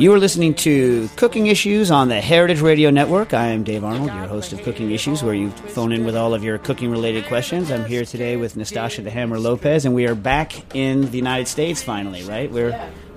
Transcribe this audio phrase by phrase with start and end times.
[0.00, 3.34] You are listening to Cooking Issues on the Heritage Radio Network.
[3.34, 6.32] I am Dave Arnold, your host of Cooking Issues, where you phone in with all
[6.32, 7.70] of your cooking related questions.
[7.70, 11.48] I'm here today with Nastassia the Hammer Lopez, and we are back in the United
[11.48, 12.50] States finally, right?
[12.50, 12.70] We're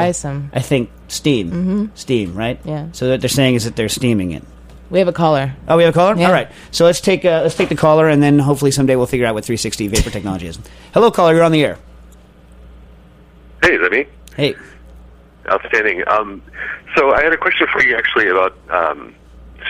[0.53, 1.91] I think steam.
[1.95, 2.61] Steam, right?
[2.65, 2.89] Yeah.
[2.93, 4.45] So what they're saying is that they're steaming it.
[4.91, 5.55] We have a caller.
[5.69, 6.17] Oh, we have a caller.
[6.17, 6.27] Yeah.
[6.27, 6.49] All right.
[6.71, 9.35] So let's take uh, let's take the caller, and then hopefully someday we'll figure out
[9.35, 10.59] what 360 vapor technology is.
[10.95, 11.35] Hello, caller.
[11.35, 11.79] You're on the air.
[13.63, 14.07] Hey, is that me?
[14.37, 14.55] Hey.
[15.51, 16.03] Outstanding.
[16.09, 16.43] Um,
[16.97, 19.15] so I had a question for you actually about um,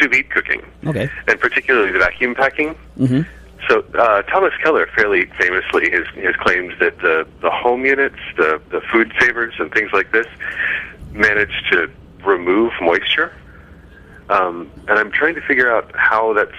[0.01, 1.09] sous vide cooking, Okay.
[1.29, 2.75] and particularly the vacuum packing.
[2.99, 3.23] Mm-hmm.
[3.69, 8.61] So uh, Thomas Keller fairly famously has, has claimed that the, the home units, the,
[8.71, 10.27] the food savers and things like this,
[11.13, 11.91] manage to
[12.25, 13.33] remove moisture.
[14.29, 16.53] Um, and I'm trying to figure out how that's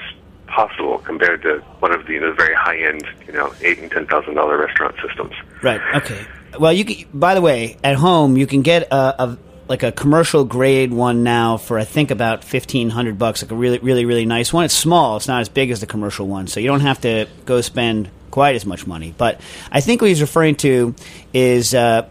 [0.48, 3.92] possible compared to one of the you know, very high end, you know, eight and
[3.92, 5.34] ten thousand dollar restaurant systems.
[5.62, 5.82] Right.
[5.96, 6.26] Okay.
[6.60, 9.92] Well, you can, by the way, at home you can get a, a like a
[9.92, 14.06] commercial grade one now for I think about fifteen hundred bucks, like a really, really,
[14.06, 14.66] really nice one.
[14.66, 15.18] It's small.
[15.18, 18.10] It's not as big as the commercial one, so you don't have to go spend
[18.32, 19.14] quite as much money.
[19.18, 19.42] But
[19.72, 20.96] I think what he's referring to
[21.34, 21.74] is.
[21.74, 22.10] Uh,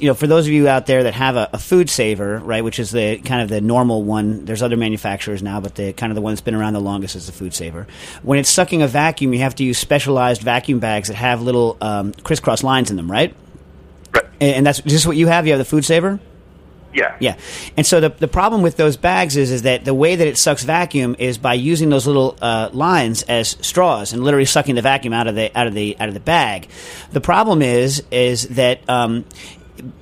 [0.00, 2.64] you know, for those of you out there that have a, a food saver, right,
[2.64, 4.44] which is the kind of the normal one.
[4.44, 7.14] There's other manufacturers now, but the kind of the one that's been around the longest
[7.14, 7.86] is the food saver.
[8.22, 11.76] When it's sucking a vacuum, you have to use specialized vacuum bags that have little
[11.80, 13.34] um, crisscross lines in them, right?
[14.12, 14.24] Right.
[14.40, 15.46] And and that's is this what you have?
[15.46, 16.20] You have the food saver.
[16.96, 17.16] Yeah.
[17.20, 17.36] Yeah,
[17.76, 20.38] and so the the problem with those bags is is that the way that it
[20.38, 24.82] sucks vacuum is by using those little uh, lines as straws and literally sucking the
[24.82, 26.68] vacuum out of the out of the out of the bag.
[27.12, 29.26] The problem is is that um,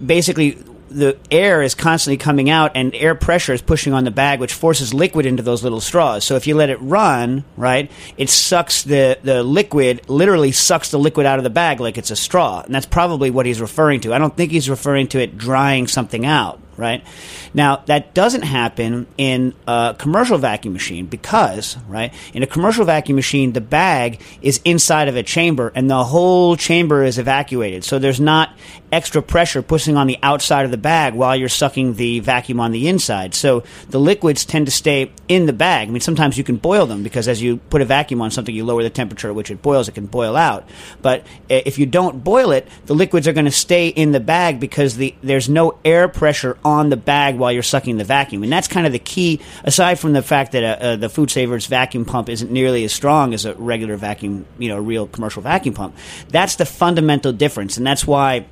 [0.05, 0.59] basically
[0.91, 4.53] the air is constantly coming out and air pressure is pushing on the bag which
[4.53, 6.25] forces liquid into those little straws.
[6.25, 10.99] So if you let it run right it sucks the, the liquid literally sucks the
[10.99, 12.61] liquid out of the bag like it's a straw.
[12.61, 14.15] And that's probably what he's referring to.
[14.15, 17.05] I don't think he's referring to it drying something out right?
[17.53, 23.17] Now that doesn't happen in a commercial vacuum machine because right in a commercial vacuum
[23.17, 27.85] machine the bag is inside of a chamber and the whole chamber is evacuated.
[27.85, 28.51] So there's not
[28.93, 32.73] extra pressure pushing on the outside of the bag while you're sucking the vacuum on
[32.73, 33.35] the inside.
[33.35, 35.89] So the liquids tend to stay in the bag.
[35.89, 38.55] I mean sometimes you can boil them because as you put a vacuum on something
[38.55, 40.69] you lower the temperature at which it boils it can boil out.
[41.03, 41.21] But
[41.51, 44.61] uh, if you don't boil it the liquids are going to stay in the bag
[44.61, 48.53] because the there's no air pressure on the bag while you're sucking the vacuum, and
[48.53, 49.41] that's kind of the key.
[49.65, 52.93] Aside from the fact that uh, uh, the Food Savers vacuum pump isn't nearly as
[52.93, 55.97] strong as a regular vacuum, you know, a real commercial vacuum pump,
[56.29, 58.47] that's the fundamental difference, and that's why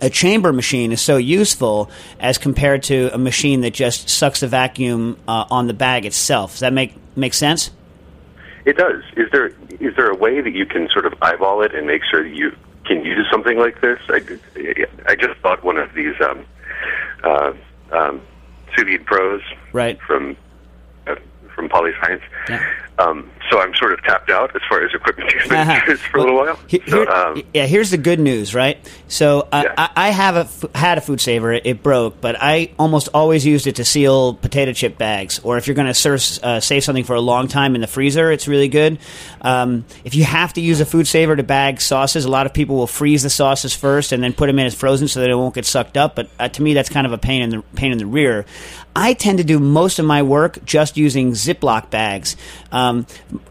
[0.00, 4.48] a chamber machine is so useful as compared to a machine that just sucks the
[4.48, 6.52] vacuum uh, on the bag itself.
[6.52, 7.70] Does that make make sense?
[8.64, 9.02] It does.
[9.16, 9.48] Is there
[9.80, 12.34] is there a way that you can sort of eyeball it and make sure that
[12.34, 12.54] you
[12.84, 13.98] can use something like this?
[14.08, 14.20] I,
[15.06, 16.44] I just bought one of these um,
[17.24, 17.52] uh,
[17.92, 18.20] um,
[18.76, 19.42] sous vide pros
[19.72, 19.98] Right.
[20.06, 20.36] from
[21.06, 21.14] uh,
[21.54, 22.22] from Polyscience.
[22.48, 22.64] Yeah.
[23.00, 25.96] Um, so I'm sort of tapped out as far as equipment Uh-huh.
[26.10, 26.58] for a little while.
[26.68, 28.78] He- So, um, yeah, here's the good news, right?
[29.08, 29.74] So uh, Yeah.
[29.76, 31.52] I, I have a had a food saver.
[31.52, 35.40] It, it broke, but I almost always used it to seal potato chip bags.
[35.42, 36.12] Or if you're going to
[36.42, 38.98] uh, save something for a long time in the freezer, it's really good.
[39.40, 42.52] Um, if you have to use a food saver to bag sauces, a lot of
[42.54, 45.30] people will freeze the sauces first and then put them in as frozen so that
[45.30, 46.14] it won't get sucked up.
[46.14, 48.44] But uh, to me, that's kind of a pain in the pain in the rear.
[48.94, 52.36] I tend to do most of my work just using Ziploc bags.
[52.72, 52.89] Um,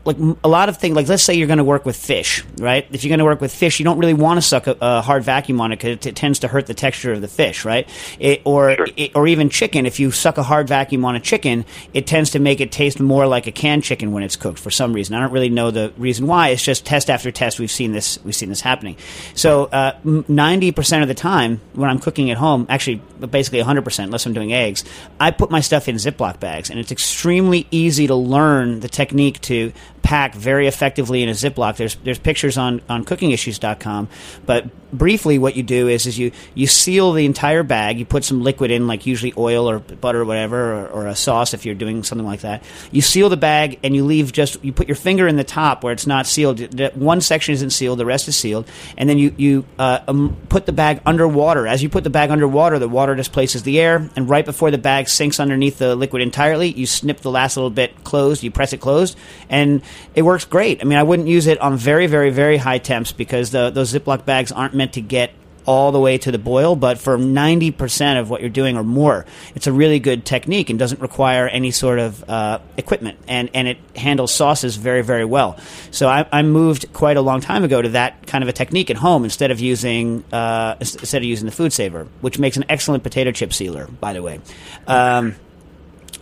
[0.05, 2.43] like m- a lot of things, like let's say you're going to work with fish,
[2.57, 2.85] right?
[2.91, 5.01] If you're going to work with fish, you don't really want to suck a, a
[5.01, 7.65] hard vacuum on it because it, t- tends to hurt the texture of the fish,
[7.65, 7.87] right?
[8.19, 8.87] It, or Sure.
[8.95, 9.85] it, or even chicken.
[9.85, 12.99] If you suck a hard vacuum on a chicken, it tends to make it taste
[12.99, 15.15] more like a canned chicken when it's cooked for some reason.
[15.15, 16.49] I don't really know the reason why.
[16.49, 17.59] It's just test after test.
[17.59, 18.17] We've seen this.
[18.23, 18.97] We've seen this happening.
[19.35, 23.83] So uh, ninety percent of the time when I'm cooking at home, actually basically hundred
[23.83, 24.83] percent, unless I'm doing eggs,
[25.19, 29.28] I put my stuff in Ziploc bags, and it's extremely easy to learn the technique
[29.37, 31.77] to pack very effectively in a Ziploc.
[31.77, 34.09] There's there's pictures on on cookingissues.com,
[34.45, 37.99] but briefly what you do is is you you seal the entire bag.
[37.99, 41.15] You put some liquid in, like usually oil or butter or whatever, or, or a
[41.15, 42.63] sauce if you're doing something like that.
[42.91, 45.83] You seal the bag and you leave just you put your finger in the top
[45.83, 46.59] where it's not sealed.
[46.95, 48.67] One section isn't sealed, the rest is sealed,
[48.97, 51.67] and then you you uh, um, put the bag underwater.
[51.67, 54.77] As you put the bag underwater, the water displaces the air, and right before the
[54.77, 58.43] bag sinks underneath the liquid entirely, you snip the last little bit closed.
[58.43, 59.17] You press it closed,
[59.49, 59.81] and
[60.15, 60.81] it works great.
[60.81, 63.93] I mean, I wouldn't use it on very very very high temps because the, those
[63.93, 65.31] Ziploc bags aren't meant to get
[65.69, 69.27] all the way to the boil, but for 90% of what you're doing or more,
[69.53, 73.19] it's a really good technique and doesn't require any sort of uh, equipment.
[73.27, 75.59] And, and it handles sauces very, very well.
[75.91, 78.89] So I, I moved quite a long time ago to that kind of a technique
[78.89, 82.65] at home instead of using uh, instead of using the food saver, which makes an
[82.67, 84.39] excellent potato chip sealer, by the way.
[84.87, 85.35] Um,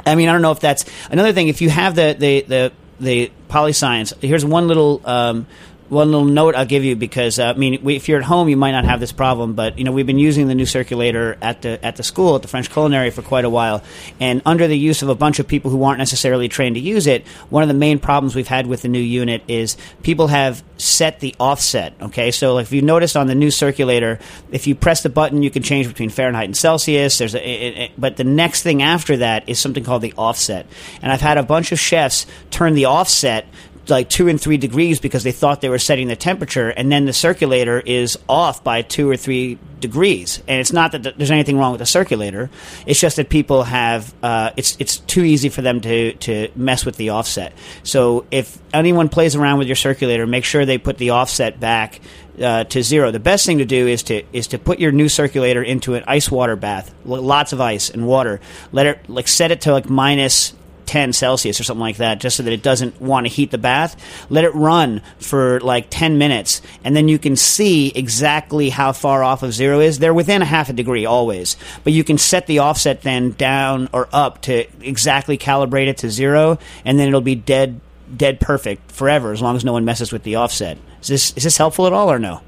[0.06, 1.48] I mean, I don't know if that's another thing.
[1.48, 5.02] If you have the the the, the polyscience, here's one little.
[5.06, 5.48] Um,
[5.90, 8.50] one little note I'll give you because uh, I mean, we, if you're at home,
[8.50, 11.38] you might not have this problem, but you know we've been using the new circulator
[11.42, 13.84] at the at the school at the French Culinary for quite a while,
[14.20, 17.08] and under the use of a bunch of people who aren't necessarily trained to use
[17.08, 20.64] it, one of the main problems we've had with the new unit is people have
[20.78, 21.94] set the offset.
[22.02, 24.20] Okay, so like if you notice on the new circulator,
[24.52, 27.18] if you press the button, you can change between Fahrenheit and Celsius.
[27.18, 30.66] There's a, but the next thing after that is something called the offset,
[31.02, 33.48] and I've had a bunch of chefs turn the offset
[33.90, 37.06] like two and three degrees because they thought they were setting the temperature, and then
[37.06, 40.42] the circulator is off by two or three degrees.
[40.48, 42.50] And it's not that there's anything wrong with the circulator;
[42.86, 46.86] it's just that people have uh, it's it's too easy for them to to mess
[46.86, 47.54] with the offset.
[47.84, 52.00] So if anyone plays around with your circulator, make sure they put the offset back.
[52.38, 53.10] Uh, to zero.
[53.10, 56.04] The best thing to do is to is to put your new circulator into an
[56.06, 58.40] ice water bath, lots of ice and water.
[58.72, 60.54] Let it like set it to like minus
[60.88, 63.58] 10 Celsius or something like that, just so that it doesn't want to heat the
[63.58, 63.96] bath.
[64.30, 69.24] Let it run for like 10 minutes, and then you can see exactly how far
[69.24, 70.00] off of zero is.
[70.00, 73.90] They're within a half a degree always, but you can set the offset then down
[73.94, 77.80] or up to exactly calibrate it to zero, and then it'll be dead,
[78.16, 80.78] dead perfect forever as long as no one messes with the offset.
[81.02, 82.42] Is this is this helpful at all or no?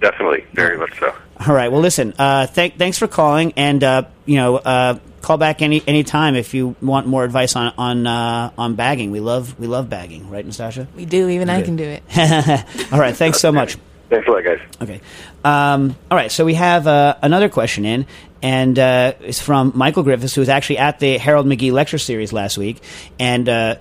[0.00, 1.14] definitely, very much so.
[1.46, 1.70] All right.
[1.70, 2.14] Well, listen.
[2.18, 6.34] Uh, thank, thanks for calling, and uh, you know, uh, call back any any time
[6.34, 9.10] if you want more advice on on uh, on bagging.
[9.10, 10.86] We love we love bagging, right, Nastassia?
[10.94, 11.28] We do.
[11.28, 11.64] Even I do.
[11.64, 12.02] can do it.
[12.92, 13.16] All right.
[13.16, 13.76] Thanks so much.
[14.08, 14.60] Thanks a lot, guys.
[14.80, 15.00] Okay.
[15.44, 16.32] Um, all right.
[16.32, 18.06] So we have uh, another question in,
[18.42, 22.32] and uh, it's from Michael Griffiths, who was actually at the Harold McGee lecture series
[22.32, 22.82] last week,
[23.18, 23.76] and uh,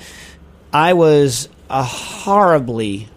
[0.73, 3.07] I was a horribly,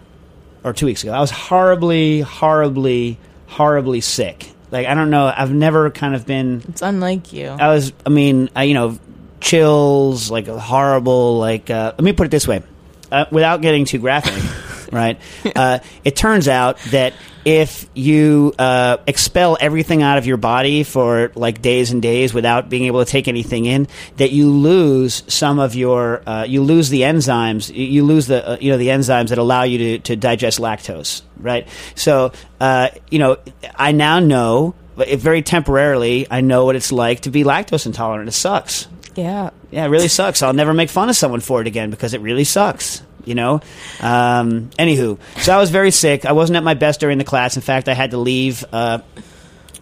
[0.63, 4.49] or two weeks ago, I was horribly, horribly, horribly sick.
[4.71, 5.31] Like I don't know.
[5.35, 6.63] I've never kind of been.
[6.69, 7.47] It's unlike you.
[7.47, 7.91] I was.
[8.05, 8.97] I mean, I, you know,
[9.41, 11.37] chills, like a horrible.
[11.37, 12.63] Like uh, let me put it this way,
[13.11, 15.19] uh, without getting too graphic, right?
[15.55, 17.13] Uh, it turns out that
[17.45, 22.69] if you uh, expel everything out of your body for like days and days without
[22.69, 26.89] being able to take anything in, that you lose some of your, uh, you lose
[26.89, 30.15] the enzymes, you- lose the, uh, you know, the enzymes that allow you to, to
[30.15, 31.67] digest lactose, right?
[31.95, 33.37] So, uh, you know,
[33.75, 38.27] I now know very temporarily, I know what it's like to be lactose intolerant.
[38.29, 38.87] It sucks.
[39.15, 39.49] Yeah.
[39.71, 40.41] Yeah, it really sucks.
[40.43, 43.01] I'll never make fun of someone for it again because it really sucks.
[43.25, 43.61] You know.
[44.01, 46.25] Um, anywho, so I was very sick.
[46.25, 47.55] I wasn't at my best during the class.
[47.55, 48.63] In fact, I had to leave.
[48.71, 48.99] Uh,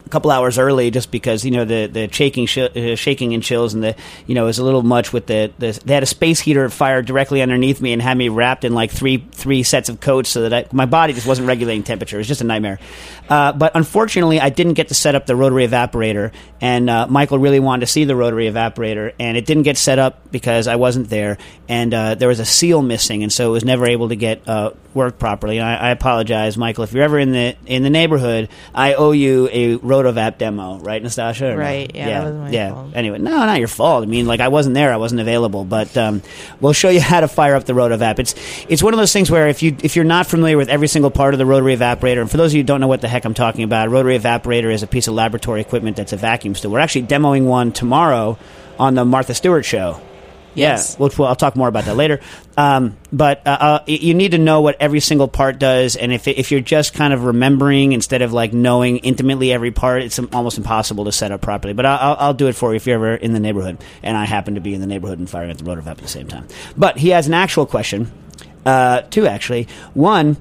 [0.10, 3.74] couple hours early just because you know the the shaking sh- uh, shaking and chills
[3.74, 3.96] and the
[4.28, 6.70] you know it was a little much with the, the they had a space heater
[6.70, 10.30] fired directly underneath me and had me wrapped in like three three sets of coats
[10.30, 12.18] so that I, my body just wasn't regulating temperature.
[12.18, 12.80] It was just a nightmare.
[13.30, 17.40] Uh, but unfortunately I didn't get to set up the rotary evaporator and uh, Michael
[17.40, 20.76] really wanted to see the rotary evaporator and it didn't get set up because I
[20.76, 21.38] wasn't there
[21.68, 24.48] and uh, there was a seal missing and so it was never able to get
[24.48, 25.60] uh, worked properly.
[25.60, 29.12] And I, I apologize Michael if you're ever in the in the neighborhood I owe
[29.12, 31.54] you a Rotovap demo, right, Nastassia?
[31.54, 31.58] Or no?
[31.58, 32.74] Right, yeah, that was my yeah.
[32.74, 32.92] fault.
[32.96, 34.04] Anyway, no, not your fault.
[34.04, 36.22] I mean, like I wasn't there, I wasn't available, but um,
[36.62, 38.20] we'll show you how to fire up the Rotovap.
[38.20, 38.36] It's
[38.68, 41.12] it's one of those things where if you if you're not familiar with every single
[41.12, 43.08] part of the rotary evaporator, and for those of you who don't know what the
[43.08, 46.18] heck I'm talking about, a rotary evaporator is a piece of laboratory equipment that's a
[46.18, 46.72] vacuum still.
[46.72, 48.38] We're actually demoing one tomorrow
[48.78, 50.02] on the Martha Stewart show.
[50.56, 50.98] Yes.
[51.00, 52.20] Yeah, we'll, I'll talk more about that later.
[52.58, 56.28] Um, but uh, uh, you need to know what every single part does, and if
[56.28, 60.58] if you're just kind of remembering instead of like knowing intimately every part, it's almost
[60.58, 61.74] impossible to set up properly.
[61.74, 64.26] But I'll, I'll- do it for you if you're ever in the neighborhood, and I
[64.26, 66.48] happen to be in the neighborhood and firing at the rotovap at the same time.
[66.78, 68.12] But he has an actual question,
[68.66, 69.68] uh, two actually.
[69.94, 70.38] One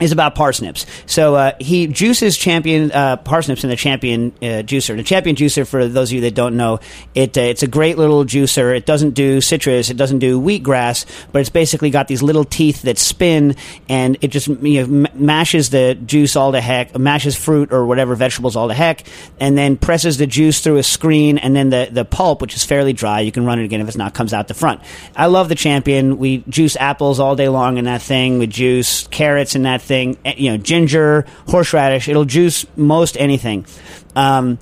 [0.00, 0.86] is about parsnips.
[1.06, 4.96] So uh, he juices champion uh, parsnips in the champion uh, juicer.
[4.96, 6.80] The champion juicer, for those of you that don't know,
[7.14, 8.76] it uh, it's a great little juicer.
[8.76, 12.82] It doesn't do citrus, it doesn't do wheatgrass, but it's basically got these little teeth
[12.82, 13.56] that spin,
[13.88, 17.86] and it just you know, m- mashes the juice all to heck, mashes fruit or
[17.86, 19.04] whatever vegetables all to heck,
[19.40, 22.64] and then presses the juice through a screen, and then the the pulp, which is
[22.64, 24.82] fairly dry, you can run it again if it's not, comes out the front.
[25.16, 26.18] I love the champion.
[26.18, 28.38] We juice apples all day long in that thing.
[28.38, 29.85] We juice carrots in that thing.
[29.90, 32.08] Eh, You know, ginger, horseradish.
[32.08, 33.66] It'll juice most anything.
[34.14, 34.58] Um,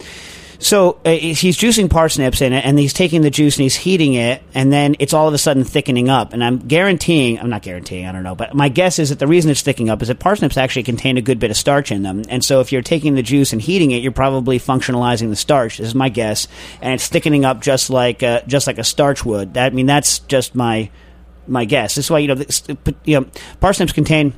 [0.65, 4.15] so uh, he's juicing parsnips in it, and he's taking the juice and he's heating
[4.15, 6.33] it, and then it's all of a sudden thickening up.
[6.33, 9.27] And I'm guaranteeing, I'm not guaranteeing, I don't know, but my guess is that the
[9.27, 12.03] reason it's thickening up is that parsnips actually contain a good bit of starch in
[12.03, 12.23] them.
[12.31, 15.77] And so if you're taking the juice and heating it, you're probably functionalizing the starch.
[15.77, 16.49] This is my guess,
[16.81, 19.55] and it's thickening up just like uh, just like a starch would.
[19.55, 20.89] That I mean, that's just my
[21.47, 21.95] my guess.
[21.97, 22.63] This is why you know, this,
[23.05, 23.27] you know,
[23.61, 24.33] parsnips contain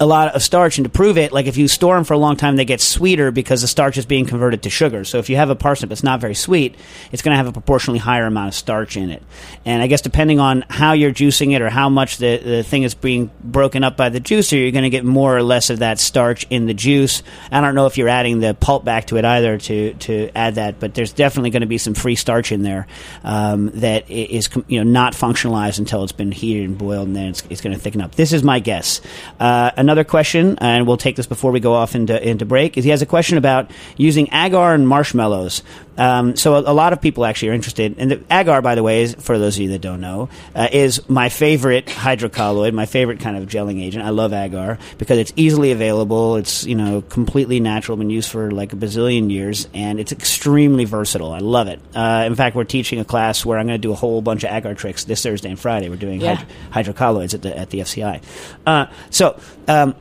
[0.00, 2.18] a lot of starch, and to prove it, like if you store them for a
[2.18, 5.04] long time, they get sweeter because the starch is being converted to sugar.
[5.04, 6.74] So if you have a parsnip that's not very sweet,
[7.12, 9.22] it's going to have a proportionally higher amount of starch in it.
[9.66, 12.82] And I guess depending on how you're juicing it or how much the, the thing
[12.82, 15.80] is being broken up by the juicer, you're going to get more or less of
[15.80, 17.22] that starch in the juice.
[17.52, 20.54] I don't know if you're adding the pulp back to it either to, to add
[20.54, 22.86] that, but there's definitely going to be some free starch in there
[23.22, 27.28] um, that is you know not functionalized until it's been heated and boiled, and then
[27.28, 28.14] it's, it's going to thicken up.
[28.14, 29.02] This is my guess.
[29.38, 32.78] Uh, another question, and we'll take this before we go off into into break.
[32.78, 35.64] Is he has a question about using agar and marshmallows.
[36.00, 37.94] Um, so a, a lot of people actually are interested.
[37.98, 40.68] And the agar, by the way, is for those of you that don't know, uh,
[40.72, 44.04] is my favorite hydrocolloid, my favorite kind of gelling agent.
[44.04, 46.36] I love agar because it's easily available.
[46.36, 50.86] It's you know completely natural, been used for like a bazillion years, and it's extremely
[50.86, 51.32] versatile.
[51.32, 51.80] I love it.
[51.94, 54.42] Uh, in fact, we're teaching a class where I'm going to do a whole bunch
[54.44, 55.88] of agar tricks this Thursday and Friday.
[55.90, 56.42] We're doing Yeah.
[56.70, 58.22] hydro- hydrocolloids at the at the FCI.
[58.66, 59.38] Uh, so.
[59.68, 59.94] Um,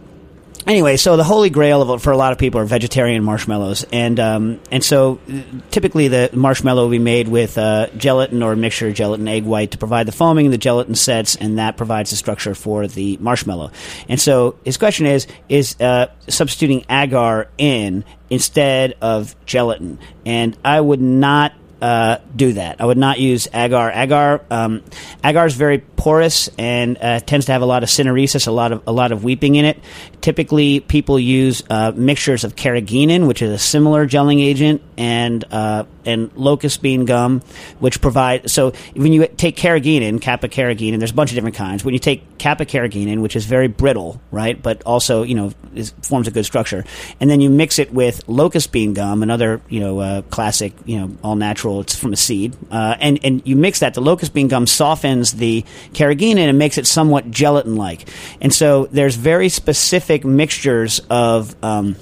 [0.67, 4.19] Anyway, so the holy grail of, for a lot of people are vegetarian marshmallows, and
[4.19, 8.57] um, and so uh, typically the marshmallow will be made with uh, gelatin or a
[8.57, 10.51] mixture of gelatin egg white to provide the foaming.
[10.51, 13.71] The gelatin sets, and that provides the structure for the marshmallow.
[14.09, 19.97] And so his question is: is uh, substituting agar in instead of gelatin?
[20.25, 22.81] And I would not uh, do that.
[22.81, 23.91] I would not use agar.
[23.93, 24.83] Agar, um,
[25.23, 28.71] agar is very porous and uh, tends to have a lot of syneresis, a lot
[28.71, 29.79] of a lot of weeping in it.
[30.21, 35.85] Typically, people use uh, mixtures of carrageenan, which is a similar gelling agent, and uh,
[36.09, 37.41] and locust bean gum,
[37.79, 38.49] which provide.
[38.49, 41.85] So when you take carrageenan, kappa carrageenan, there's a bunch of different kinds.
[41.85, 45.93] When you take kappa carrageenan, which is very brittle, right, but also you know is,
[46.01, 46.83] forms a good structure,
[47.19, 50.99] and then you mix it with locust bean gum, another you know uh, classic, you
[50.99, 51.81] know all natural.
[51.81, 53.93] It's from a seed, uh, and and you mix that.
[53.93, 55.63] The locust bean gum softens the
[55.93, 58.09] carrageenan and makes it somewhat gelatin-like.
[58.41, 61.55] And so there's very specific mixtures of.
[61.63, 61.95] Um,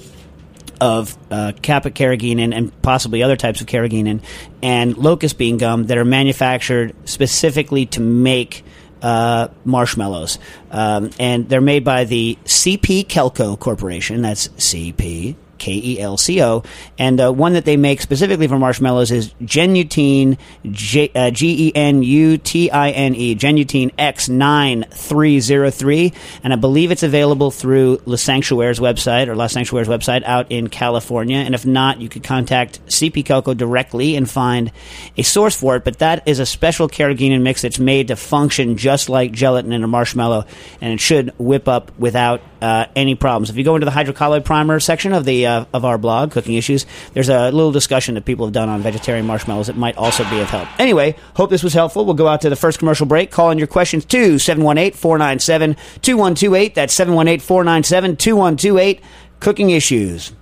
[0.80, 4.22] of uh, kappa carrageenan and possibly other types of carrageenan
[4.62, 8.64] and locust bean gum that are manufactured specifically to make
[9.02, 10.40] uh, marshmallows.
[10.72, 14.22] Um, and they're made by the CP Kelco Corporation.
[14.22, 16.64] That's CP K E L C O.
[16.98, 21.72] And uh, one that they make specifically for marshmallows is Genutine, G uh, G E
[21.76, 26.14] N U T I N E, Genutine X9303.
[26.44, 30.70] And I believe it's available through Le Sanctuaire's website or Le Sanctuaire's website out in
[30.70, 31.38] California.
[31.38, 34.72] And if not, you could contact CP Kelco directly and find
[35.18, 35.84] a source for it.
[35.84, 39.84] But that is a special carrageenan mix that's made to function just like gelatin in
[39.84, 40.46] a marshmallow,
[40.82, 43.50] and it should whip up without uh, any problems.
[43.50, 46.56] If you go into the hydrocolloid primer section of the uh, of our blog, Cooking
[46.56, 50.24] Issues, there's a little discussion that people have done on vegetarian marshmallows that might also
[50.30, 50.68] be of help.
[50.80, 52.06] Anyway, hope this was helpful.
[52.06, 53.32] We'll go out to the first commercial break.
[53.32, 56.74] Call in your questions to 718-497-2128.
[56.74, 59.00] That's 718-497-2128.
[59.40, 60.34] Cooking Issues.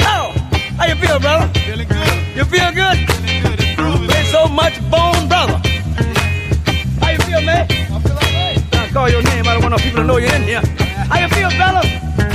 [0.00, 0.30] Oh,
[0.78, 1.48] how you feel, brother?
[1.60, 2.36] Feeling good.
[2.36, 2.96] You feel good?
[3.10, 3.58] Feeling good.
[4.10, 5.60] There's so much bone, brother.
[7.00, 7.68] How you feel, man?
[8.94, 9.44] Call your name.
[9.48, 10.62] I don't want no people to know you're in here.
[11.10, 12.33] How you feel, fella?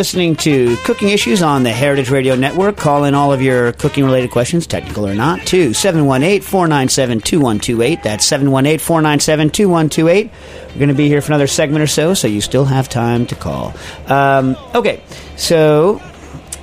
[0.00, 2.78] Listening to Cooking Issues on the Heritage Radio Network.
[2.78, 8.02] Call in all of your cooking related questions, technical or not, to 718 497 2128.
[8.02, 10.30] That's 718 497 2128.
[10.68, 13.26] We're going to be here for another segment or so, so you still have time
[13.26, 13.74] to call.
[14.06, 15.02] Um, okay,
[15.36, 16.00] so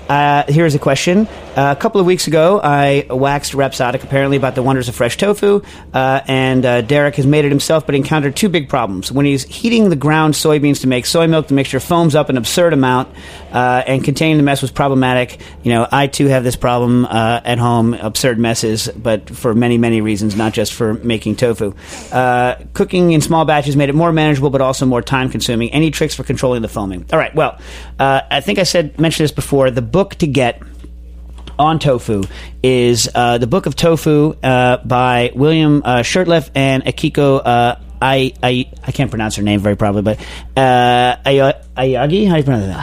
[0.09, 1.27] uh, here's a question.
[1.57, 5.17] Uh, a couple of weeks ago, I waxed Rhapsodic apparently about the wonders of fresh
[5.17, 9.11] tofu, uh, and uh, Derek has made it himself, but encountered two big problems.
[9.11, 12.37] When he's heating the ground soybeans to make soy milk, the mixture foams up an
[12.37, 13.09] absurd amount,
[13.51, 15.39] uh, and containing the mess was problematic.
[15.63, 19.79] You know, I too have this problem uh, at home, absurd messes, but for many,
[19.79, 21.73] many reasons, not just for making tofu.
[22.73, 25.73] Cooking in small batches made it more manageable, but also more time consuming.
[25.73, 27.03] Any tricks for controlling the foaming?
[27.11, 27.57] All right, well,
[27.97, 29.71] I think I said mentioned this before.
[29.71, 30.61] The book to get
[31.59, 32.23] on tofu
[32.63, 37.41] is uh, the Book of Tofu uh, by William uh, Shurtleff and Akiko.
[37.45, 40.19] Uh, I, I I can't pronounce her name very probably, but
[40.55, 42.27] uh, Ay- Aoyagi.
[42.27, 42.77] How do you pronounce that?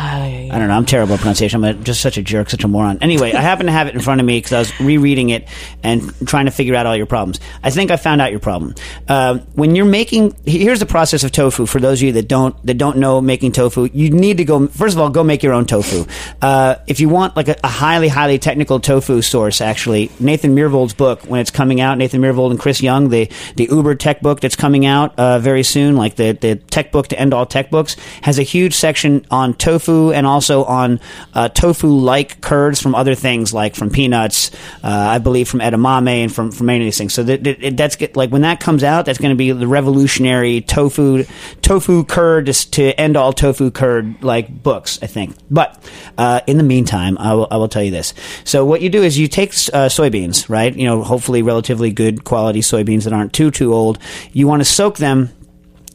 [0.54, 0.74] I don't know.
[0.74, 1.64] I'm terrible at pronunciation.
[1.64, 2.98] I'm a, just such a jerk, such a moron.
[3.00, 5.48] Anyway, I happen to have it in front of me because I was rereading it
[5.82, 7.40] and trying to figure out all your problems.
[7.62, 8.74] I think I found out your problem.
[9.08, 11.66] Uh, when you're making, here's the process of tofu.
[11.66, 14.68] For those of you that don't that don't know making tofu, you need to go
[14.68, 16.04] first of all go make your own tofu.
[16.40, 20.94] Uh, if you want like a, a highly highly technical tofu source, actually, Nathan Myhrvold's
[20.94, 24.40] book when it's coming out, Nathan Myhrvold and Chris Young, the the Uber tech book
[24.40, 27.70] that's coming out uh, very soon, like the the tech book to end all tech
[27.70, 31.00] books, has a huge section on tofu and also on
[31.32, 34.50] uh, tofu like curds from other things, like from peanuts,
[34.82, 37.14] uh, I believe from edamame and from from many of these things.
[37.14, 40.60] So that, that that's like when that comes out, that's going to be the revolutionary
[40.60, 41.24] tofu
[41.62, 45.34] tofu curd to, to end all tofu curd like books, I think.
[45.50, 45.82] But
[46.18, 48.12] uh, in the meantime, I will, I will tell you this.
[48.44, 50.76] So what you do is you take uh, soybeans, right?
[50.76, 53.98] You know, hopefully relatively good quality soybeans that aren't too too old.
[54.34, 55.30] You want to soak them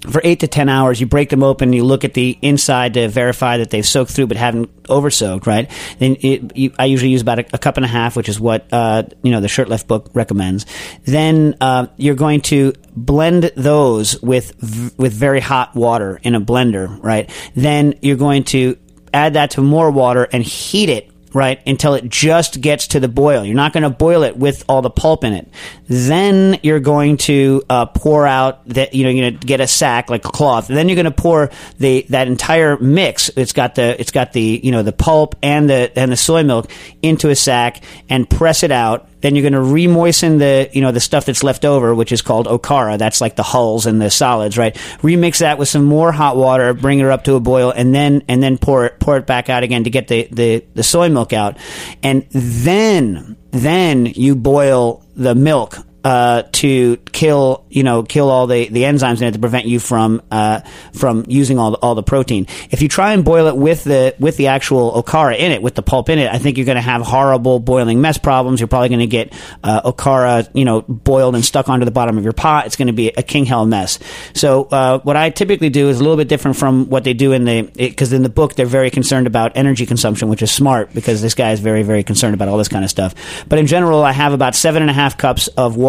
[0.07, 0.99] for eight to ten hours.
[0.99, 4.27] You break them open, you look at the inside to verify that they've soaked through
[4.27, 5.47] but haven't over soaked.
[5.47, 5.69] Right?
[5.97, 8.39] Then it, you, I usually use about a, a cup and a half, which is
[8.39, 10.65] what uh, you know the Shurtleff book recommends.
[11.05, 16.41] Then uh, you're going to blend those with v- with very hot water in a
[16.41, 17.01] blender.
[17.03, 17.29] Right?
[17.55, 18.77] Then you're going to
[19.13, 23.07] add that to more water and heat it right until it just gets to the
[23.07, 23.43] boil.
[23.45, 25.47] You're not going to boil it with all the pulp in it.
[25.87, 29.67] Then you're going to uh, pour out that you know you're going to get a
[29.67, 30.67] sack like a cloth.
[30.67, 34.59] Then you're going to pour the that entire mix it's got the it's got the
[34.63, 36.69] you know the pulp and the and the soy milk
[37.01, 40.91] into a sack and press it out then you're going to re-moisten the you know
[40.91, 42.97] the stuff that's left over, which is called okara.
[42.97, 44.75] That's like the hulls and the solids, right?
[45.01, 48.23] Remix that with some more hot water, bring it up to a boil, and then
[48.27, 51.09] and then pour it pour it back out again to get the the, the soy
[51.09, 51.57] milk out,
[52.03, 58.69] and then then you boil the milk uh, to kill, you know, kill all the,
[58.69, 60.61] the enzymes in it to prevent you from uh,
[60.93, 62.47] from using all the, all the protein.
[62.71, 65.75] If you try and boil it with the with the actual okara in it, with
[65.75, 68.61] the pulp in it, I think you're going to have horrible boiling mess problems.
[68.61, 69.33] You're probably going to get
[69.63, 72.65] uh, okara, you know, boiled and stuck onto the bottom of your pot.
[72.65, 73.99] It's going to be a king hell mess.
[74.33, 77.33] So uh, what I typically do is a little bit different from what they do
[77.33, 80.93] in the because in the book they're very concerned about energy consumption, which is smart
[80.93, 83.13] because this guy is very very concerned about all this kind of stuff.
[83.49, 85.88] But in general, I have about seven and a half cups of water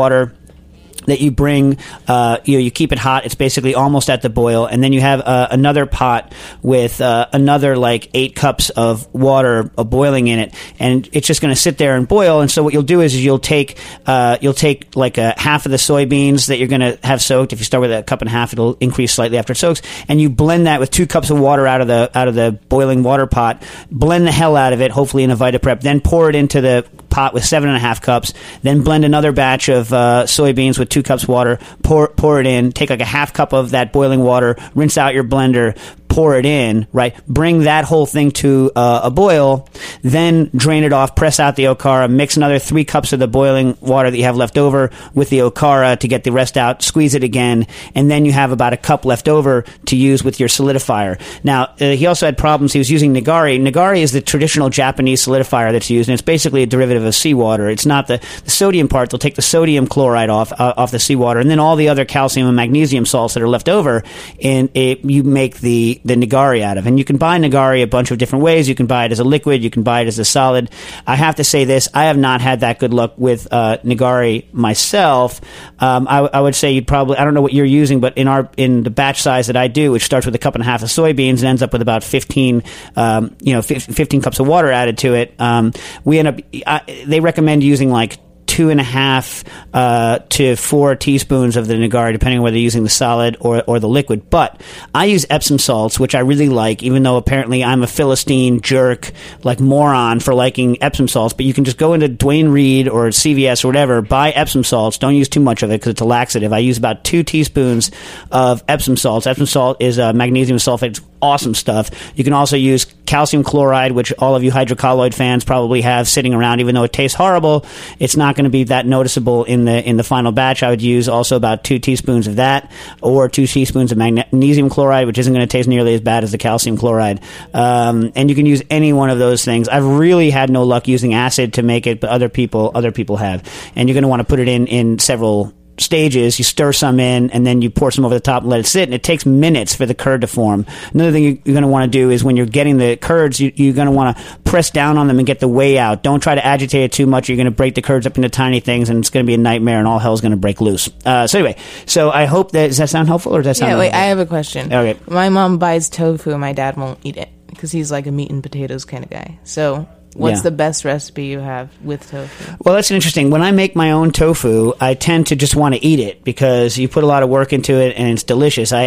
[1.06, 3.24] that you bring, uh, you know, you keep it hot.
[3.24, 6.32] It's basically almost at the boil, and then you have uh, another pot
[6.62, 11.40] with uh, another like eight cups of water uh, boiling in it, and it's just
[11.40, 12.40] going to sit there and boil.
[12.40, 15.72] And so what you'll do is you'll take uh, you'll take like a half of
[15.72, 17.52] the soybeans that you're going to have soaked.
[17.52, 19.82] If you start with a cup and a half, it'll increase slightly after it soaks,
[20.08, 22.52] and you blend that with two cups of water out of the out of the
[22.68, 23.62] boiling water pot.
[23.90, 25.80] Blend the hell out of it, hopefully in a Vitaprep.
[25.80, 28.32] Then pour it into the pot with seven and a half cups.
[28.62, 31.58] Then blend another batch of uh, soybeans with two cups water.
[31.82, 32.72] Pour pour it in.
[32.72, 34.56] Take like a half cup of that boiling water.
[34.74, 35.76] Rinse out your blender.
[36.10, 36.88] Pour it in.
[36.92, 37.16] Right.
[37.28, 39.68] Bring that whole thing to uh, a boil.
[40.02, 41.14] Then drain it off.
[41.14, 42.10] Press out the okara.
[42.10, 45.38] Mix another three cups of the boiling water that you have left over with the
[45.38, 46.82] okara to get the rest out.
[46.82, 50.40] Squeeze it again, and then you have about a cup left over to use with
[50.40, 51.20] your solidifier.
[51.44, 52.72] Now uh, he also had problems.
[52.72, 53.60] He was using nigari.
[53.60, 57.70] Nigari is the traditional Japanese solidifier that's used, and it's basically a derivative of seawater.
[57.70, 59.10] It's not the, the sodium part.
[59.10, 62.04] They'll take the sodium chloride off uh, off the seawater, and then all the other
[62.04, 64.02] calcium and magnesium salts that are left over,
[64.42, 66.86] and it, you make the the nigari out of.
[66.86, 68.68] And you can buy nigari a bunch of different ways.
[68.68, 69.62] You can buy it as a liquid.
[69.62, 70.70] You can buy it as a solid.
[71.06, 74.52] I have to say this: I have not had that good luck with uh, nigari
[74.52, 75.40] myself.
[75.78, 78.28] Um, I, I would say you'd probably I don't know what you're using, but in
[78.28, 80.66] our in the batch size that I do, which starts with a cup and a
[80.66, 82.62] half of soybeans and ends up with about 15,
[82.96, 85.72] um, you know, fif- 15 cups of water added to it, um,
[86.04, 86.38] we end up.
[86.66, 88.18] I, they recommend using like
[88.50, 92.64] two and a half uh, to four teaspoons of the nigari, depending on whether you're
[92.64, 94.28] using the solid or, or the liquid.
[94.28, 94.60] But
[94.92, 99.12] I use Epsom salts, which I really like, even though apparently I'm a Philistine jerk,
[99.44, 101.32] like moron for liking Epsom salts.
[101.32, 104.98] But you can just go into Duane Reade or CVS or whatever, buy Epsom salts.
[104.98, 106.52] Don't use too much of it because it's a laxative.
[106.52, 107.92] I use about two teaspoons
[108.32, 109.28] of Epsom salts.
[109.28, 110.88] Epsom salt is uh, magnesium sulfate.
[110.88, 111.90] It's awesome stuff.
[112.16, 116.32] You can also use calcium chloride, which all of you hydrocolloid fans probably have sitting
[116.32, 116.60] around.
[116.60, 117.66] Even though it tastes horrible,
[117.98, 120.62] it's not going to be that noticeable in the in the final batch.
[120.62, 122.70] I would use also about two teaspoons of that,
[123.02, 126.30] or two teaspoons of magnesium chloride, which isn't going to taste nearly as bad as
[126.30, 127.20] the calcium chloride.
[127.52, 129.68] Um, and you can use any one of those things.
[129.68, 133.16] I've really had no luck using acid to make it, but other people other people
[133.16, 133.42] have.
[133.74, 136.38] And you're going to want to put it in in several stages.
[136.38, 138.66] You stir some in, and then you pour some over the top and let it
[138.66, 138.84] sit.
[138.84, 140.66] And it takes minutes for the curd to form.
[140.94, 143.40] Another thing you- you're going to want to do is when you're getting the curds,
[143.40, 146.02] you, you're going to want to press down on them and get the whey out.
[146.02, 147.28] Don't try to agitate it too much.
[147.28, 149.34] You're going to break the curds up into tiny things, and it's going to be
[149.34, 150.88] a nightmare, and all hell's going to break loose.
[151.04, 153.72] Uh, so anyway, so I hope that does that sound helpful, or does that sound
[153.72, 154.04] Yeah, wait, unhelpful?
[154.04, 154.72] I have a question.
[154.72, 154.98] Okay.
[155.08, 158.30] My mom buys tofu and my dad won't eat it because he's like a meat
[158.30, 159.38] and potatoes kind of guy.
[159.44, 160.42] So, what's Yeah.
[160.42, 162.52] the best recipe you have with tofu?
[162.64, 163.30] Well, that's interesting.
[163.30, 166.78] When I make my own tofu, I tend to just want to eat it because
[166.78, 168.72] you put a lot of work into it and it's delicious.
[168.72, 168.82] I,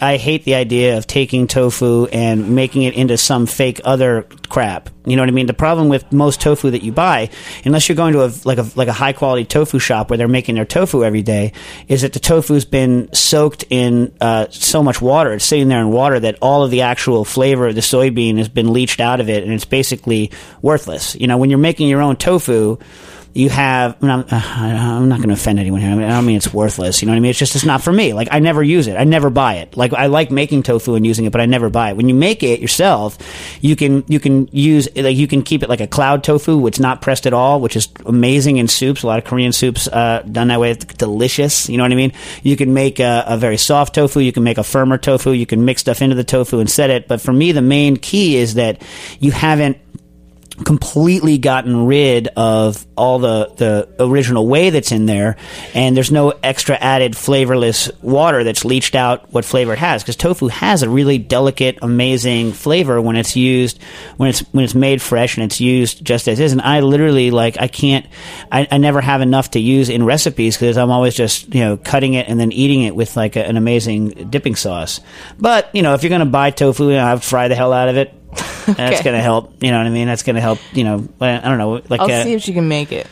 [0.00, 4.26] I, I hate the idea of taking tofu and making it into some fake other
[4.48, 4.90] crap.
[5.06, 5.44] You know what I mean?
[5.46, 7.28] The problem with most tofu that you buy,
[7.66, 10.28] unless you're going to a like a like a high quality tofu shop where they're
[10.28, 11.52] making their tofu every day,
[11.88, 15.34] is that the tofu's been soaked in uh, so much water.
[15.34, 18.48] It's sitting there in water that all of the actual flavor of the soybean has
[18.48, 20.30] been leached out of it, and it's basically
[20.64, 21.14] worthless.
[21.14, 22.78] You know, when you're making your own tofu
[23.34, 24.02] you have.
[24.02, 25.90] Uh, I'm not going to offend anyone here.
[25.90, 27.02] I, mean, I don't mean it's worthless.
[27.02, 27.30] You know what I mean?
[27.30, 28.12] It's just it's not for me.
[28.12, 28.96] Like I never use it.
[28.96, 29.76] I never buy it.
[29.76, 31.96] Like I like making tofu and using it, but I never buy it.
[31.96, 33.18] When you make it yourself,
[33.60, 36.78] you can you can use like you can keep it like a cloud tofu, which
[36.78, 39.02] not pressed at all, which is amazing in soups.
[39.02, 41.68] A lot of Korean soups uh, done that way, it's delicious.
[41.68, 42.12] You know what I mean?
[42.44, 44.20] You can make a, a very soft tofu.
[44.20, 45.32] You can make a firmer tofu.
[45.32, 47.08] You can mix stuff into the tofu and set it.
[47.08, 48.80] But for me, the main key is that
[49.18, 49.78] you haven't
[50.64, 55.36] completely gotten rid of all the, the original whey that's in there
[55.74, 60.14] and there's no extra added flavorless water that's leached out what flavor it has because
[60.14, 63.82] tofu has a really delicate amazing flavor when it's used
[64.16, 66.52] when it's when it's made fresh and it's used just as is.
[66.52, 68.06] And i literally like i can't
[68.52, 71.76] i, I never have enough to use in recipes because i'm always just you know
[71.76, 75.00] cutting it and then eating it with like a, an amazing dipping sauce.
[75.38, 77.88] But you know if you're to buy tofu you know, i fry the hell out
[77.88, 78.14] of it
[78.66, 79.62] that's going to help.
[79.62, 80.06] You know what I mean?
[80.06, 80.58] That's going to help.
[80.72, 81.82] You know, I don't know.
[81.88, 83.06] Like, I'll uh, see if she can make it.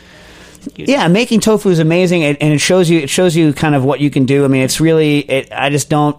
[0.75, 3.83] yeah, making tofu is amazing, and, and it shows you it shows you kind of
[3.83, 4.45] what you can do.
[4.45, 5.19] I mean, it's really.
[5.19, 6.17] It, I just don't.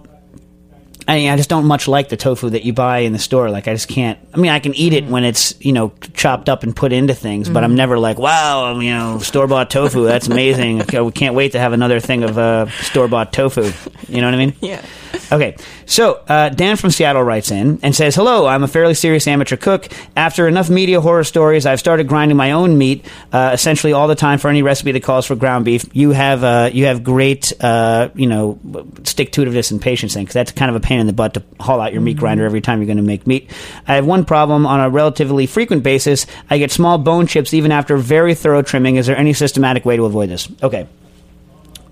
[1.06, 3.50] I mean, I just don't much like the tofu that you buy in the store.
[3.50, 4.18] Like, I just can't.
[4.32, 7.14] I mean, I can eat it when it's you know chopped up and put into
[7.14, 10.04] things, but I'm never like, wow, you know, store bought tofu.
[10.04, 10.80] That's amazing.
[10.84, 13.70] Okay, we can't wait to have another thing of uh, store bought tofu.
[14.08, 14.54] You know what I mean?
[14.60, 14.84] Yeah.
[15.32, 19.26] Okay, so uh, Dan from Seattle writes in and says, "Hello, I'm a fairly serious
[19.26, 19.88] amateur cook.
[20.16, 24.14] After enough media horror stories, I've started grinding my own meat, uh, essentially all the
[24.14, 25.84] time for any recipe that calls for ground beef.
[25.92, 28.58] You have uh, you have great, uh, you know,
[29.04, 31.34] stick to itiveness and patience, thing because that's kind of a pain in the butt
[31.34, 33.50] to haul out your meat grinder every time you're going to make meat.
[33.86, 36.26] I have one problem on a relatively frequent basis.
[36.48, 38.96] I get small bone chips even after very thorough trimming.
[38.96, 40.48] Is there any systematic way to avoid this?
[40.62, 40.86] Okay."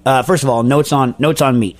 [0.05, 1.79] Uh, first of all, notes on notes on meat.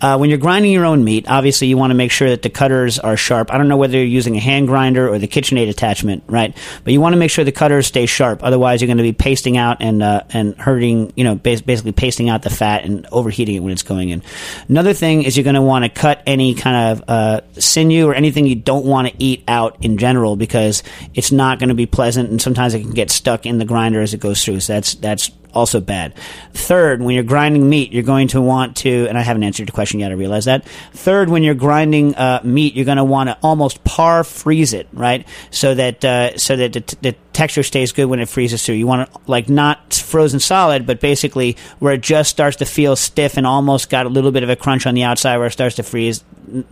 [0.00, 2.50] Uh, when you're grinding your own meat, obviously you want to make sure that the
[2.50, 3.52] cutters are sharp.
[3.52, 6.56] I don't know whether you're using a hand grinder or the KitchenAid attachment, right?
[6.84, 8.44] But you want to make sure the cutters stay sharp.
[8.44, 11.92] Otherwise, you're going to be pasting out and uh, and hurting, you know, bas- basically
[11.92, 14.22] pasting out the fat and overheating it when it's going in.
[14.68, 18.14] Another thing is you're going to want to cut any kind of uh, sinew or
[18.14, 20.82] anything you don't want to eat out in general because
[21.14, 24.00] it's not going to be pleasant, and sometimes it can get stuck in the grinder
[24.00, 24.60] as it goes through.
[24.60, 26.14] So that's that's also bad.
[26.52, 29.74] Third, when you're grinding meat, you're going to want to, and I haven't answered your
[29.74, 30.64] question yet, I realize that.
[30.92, 34.86] Third, when you're grinding uh, meat, you're going to want to almost par freeze it,
[34.92, 35.26] right?
[35.50, 38.76] So that uh, so that the, t- the texture stays good when it freezes through.
[38.76, 42.96] You want to like not frozen solid, but basically where it just starts to feel
[42.96, 45.52] stiff and almost got a little bit of a crunch on the outside where it
[45.52, 46.24] starts to freeze.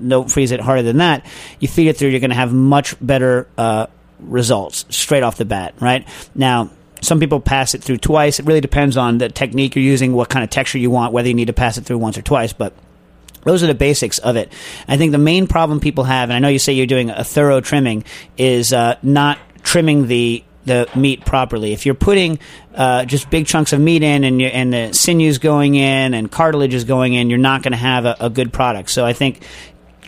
[0.07, 1.27] Don't freeze it harder than that.
[1.59, 3.87] You feed it through, you're going to have much better uh,
[4.21, 6.07] results straight off the bat, right?
[6.35, 6.71] Now,
[7.05, 8.41] some people pass it through twice.
[8.41, 11.29] It really depends on the technique you're using, what kind of texture you want, whether
[11.29, 12.53] you need to pass it through once or twice.
[12.53, 12.73] But
[13.45, 14.53] those are the basics of it.
[14.89, 17.25] I think the main problem people have, and I know you say you're doing a
[17.25, 18.05] thorough trimming,
[18.37, 21.75] is uh, not trimming the the meat properly.
[21.75, 22.39] If you're putting
[22.75, 26.73] uh, just big chunks of meat in and and the sinews going in and cartilage
[26.73, 28.91] is going in, you're not going to have a, a good product.
[28.91, 29.45] So I think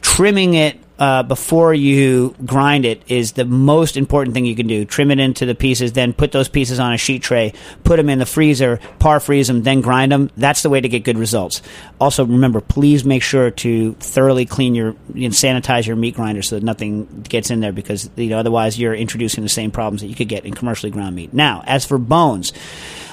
[0.00, 4.84] trimming it uh, before you grind it is the most important thing you can do.
[4.84, 7.52] Trim it into the pieces, then put those pieces on a sheet tray,
[7.84, 10.30] put them in the freezer, par freeze them, then grind them.
[10.36, 11.60] That's the way to get good results.
[12.00, 16.56] Also, remember, please make sure to thoroughly clean your and sanitize your meat grinder so
[16.56, 20.08] that nothing gets in there because you know otherwise you're introducing the same problems that
[20.08, 21.34] you could get in commercially ground meat.
[21.34, 22.52] Now, as for bones,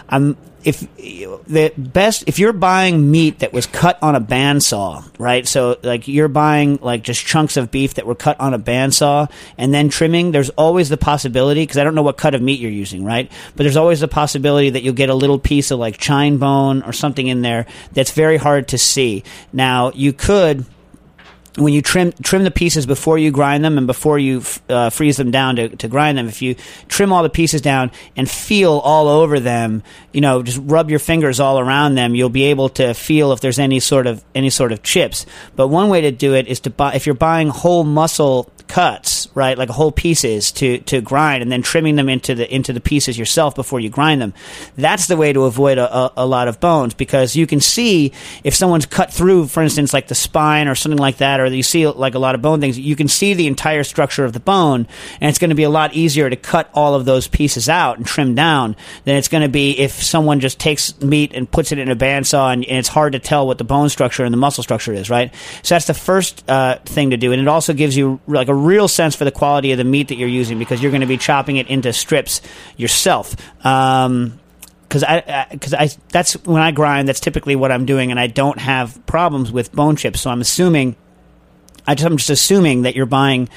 [0.10, 5.47] um, if the best if you're buying meat that was cut on a bandsaw, right?
[5.47, 9.30] So like you're buying like just chunks of beef that were cut on a bandsaw
[9.58, 10.32] and then trimming.
[10.32, 13.32] There's always the possibility because I don't know what cut of meat you're using, right?
[13.56, 16.84] But there's always the possibility that you'll get a little piece of like chine bone
[16.84, 19.23] or something in there that's very hard to see.
[19.52, 20.65] Now you could
[21.58, 25.18] when you trim trim the pieces before you grind them and before you uh, freeze
[25.18, 26.56] them down to, to grind them, if you
[26.88, 31.00] trim all the pieces down and feel all over them, you know, just rub your
[31.00, 34.50] fingers all around them, you'll be able to feel if there's any sort of any
[34.50, 35.26] sort of chips.
[35.56, 39.28] But one way to do it is to buy if you're buying whole muscle cuts,
[39.36, 42.82] right, like whole pieces to to grind, and then trimming them into the into the
[42.82, 44.34] pieces yourself before you grind them.
[44.76, 48.12] That's the way to avoid a, a, a lot of bones because you can see
[48.44, 51.63] if someone's cut through, for instance, like the spine or something like that, or you
[51.63, 52.79] see like a lot of bone things.
[52.79, 54.88] You can see the entire structure of the bone,
[55.19, 57.97] and it's going to be a lot easier to cut all of those pieces out
[57.97, 58.75] and trim down
[59.06, 61.95] than it's going to be if someone just takes meat and puts it in a
[61.95, 64.93] bandsaw, and, and it's hard to tell what the bone structure and the muscle structure
[64.93, 65.34] is, right?
[65.62, 68.56] So that's the first uh, thing to do, and it also gives you like a
[68.56, 71.08] real sense for the quality of the meat that you're using because you're going to
[71.08, 72.41] be chopping it into strips
[72.77, 73.36] yourself.
[73.65, 74.39] Um,
[74.93, 77.08] because I because I, that's when I grind.
[77.08, 80.21] That's typically what I'm doing, and I don't have problems with bone chips.
[80.21, 80.95] So I'm assuming,
[81.86, 83.50] I just, I'm just assuming that you're buying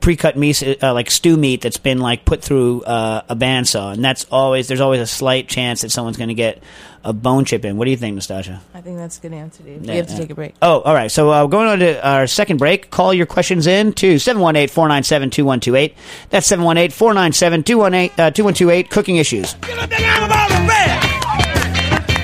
[0.00, 4.04] pre-cut meat, uh, like stew meat that's been like put through uh, a bandsaw, and
[4.04, 6.62] that's always there's always a slight chance that someone's going to get
[7.04, 7.78] a bone chip in.
[7.78, 8.60] What do you think, Nastassia?
[8.74, 9.84] I think that's a good answer, dude.
[9.86, 10.18] Yeah, we have to yeah.
[10.18, 10.54] take a break.
[10.60, 11.10] Oh, all right.
[11.10, 12.90] So uh, going on to our second break.
[12.90, 15.94] Call your questions in to 718-497-2128.
[16.30, 18.84] That's 718-497-2128.
[18.84, 19.54] Uh, Cooking issues.
[19.54, 21.04] Get up there, I'm about to rap.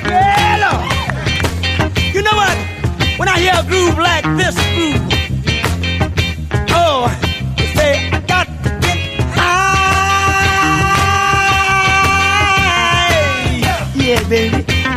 [0.06, 0.56] Yeah,
[2.12, 2.56] You know what?
[3.18, 5.09] When I hear a groove like this groove,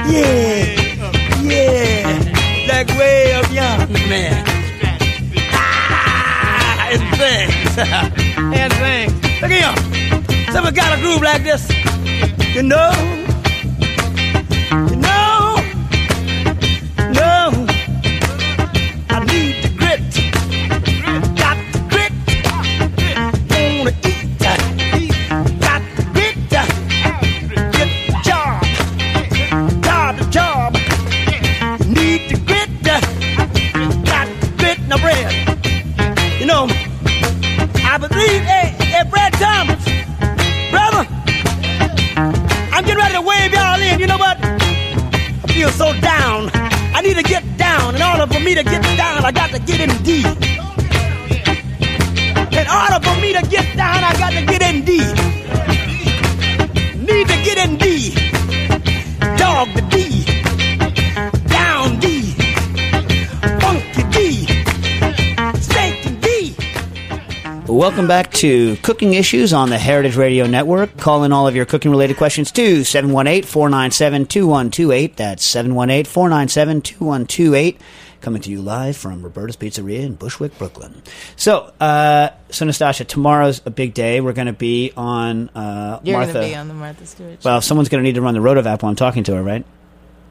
[0.05, 1.41] Yeah.
[1.41, 2.67] Yeah.
[2.67, 4.45] Like way up young, man.
[5.51, 7.77] Ah, and things.
[8.59, 9.13] and things.
[9.41, 10.51] Look here.
[10.51, 11.69] Someone got a groove like this.
[12.55, 12.91] You know,
[68.43, 70.97] to Cooking Issues on the Heritage Radio Network.
[70.97, 75.15] Call in all of your cooking related questions to 718-497-2128.
[75.15, 77.77] That's 718-497-2128.
[78.19, 81.01] Coming to you live from Roberta's Pizzeria in Bushwick, Brooklyn.
[81.37, 84.19] So, uh, so Nastassia, tomorrow's a big day.
[84.19, 86.33] We're going to be on uh, You're Martha.
[86.33, 87.41] gonna be on the Martha Stewart.
[87.41, 87.49] show.
[87.49, 89.63] well, someone's going to need to run the Rotovap while I'm talking to her, right?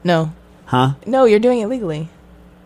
[0.03, 0.31] no,
[0.65, 0.93] Huh?
[1.07, 2.09] no, you're doing it legally.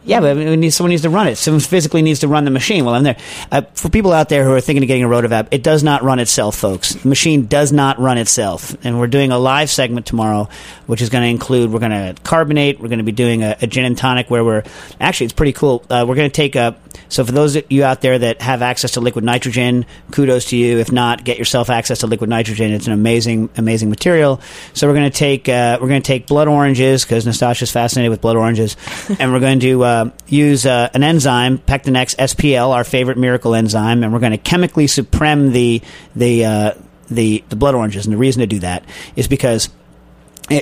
[0.08, 0.38] Yeah, but
[0.72, 1.36] someone needs to run it.
[1.36, 3.18] Someone physically needs to run the machine while I'm there.
[3.52, 6.02] Uh, for people out there who are thinking of getting a Rotovap, it does not
[6.02, 6.94] run itself, folks.
[6.94, 8.74] The machine does not run itself.
[8.86, 10.48] And we're doing a live segment tomorrow,
[10.86, 13.58] which is going to include, we're going to carbonate, we're going to be doing a,
[13.62, 14.64] a gin and tonic where we're,
[15.00, 15.84] actually, it's pretty cool.
[15.90, 16.78] Uh, we're going to take a,
[17.10, 20.58] so for those of you out there that have access to liquid nitrogen, kudos to
[20.58, 20.80] you.
[20.80, 22.72] If not, get yourself access to liquid nitrogen.
[22.72, 24.42] It's an amazing, amazing material.
[24.74, 28.10] So we're going to take, uh, we're going to take blood oranges because Nastassia's fascinated
[28.10, 28.78] with blood oranges,
[29.20, 34.04] and we're going to uh, use uh, an enzyme, Pectinex SPL, our favorite miracle enzyme,
[34.04, 35.82] and we're going to chemically supreme the
[36.16, 36.72] the uh,
[37.10, 38.06] the the blood oranges.
[38.06, 38.84] And the reason to do that
[39.16, 39.70] is because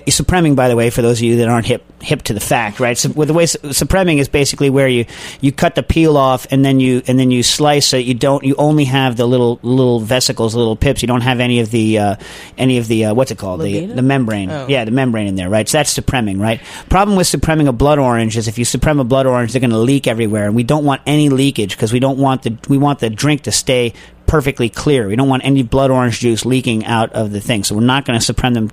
[0.10, 2.80] Supreming, by the way, for those of you that aren't hip hip to the fact,
[2.80, 2.98] right?
[2.98, 5.06] So, with the way supreming is basically where you
[5.42, 8.44] you cut the peel off and then you and then you slice so you don't
[8.44, 11.04] you only have the little little vesicles, little pips.
[11.04, 12.16] You don't have any of the uh,
[12.58, 14.50] any of the uh, what's it called the the membrane.
[14.50, 14.68] Oh.
[14.68, 15.70] Yeah, the membrane in there, right?
[15.70, 16.62] So that's supreming, right?
[16.90, 19.70] Problem with supreming a blood orange is if you supreme a blood orange, they're going
[19.70, 22.80] to leak everywhere, and we don't want any leakage because we don't want the we
[22.80, 23.94] want the drink to stay
[24.26, 25.08] perfectly clear.
[25.08, 27.64] We don't want any blood orange juice leaking out of the thing.
[27.64, 28.72] So we're not going to supreme them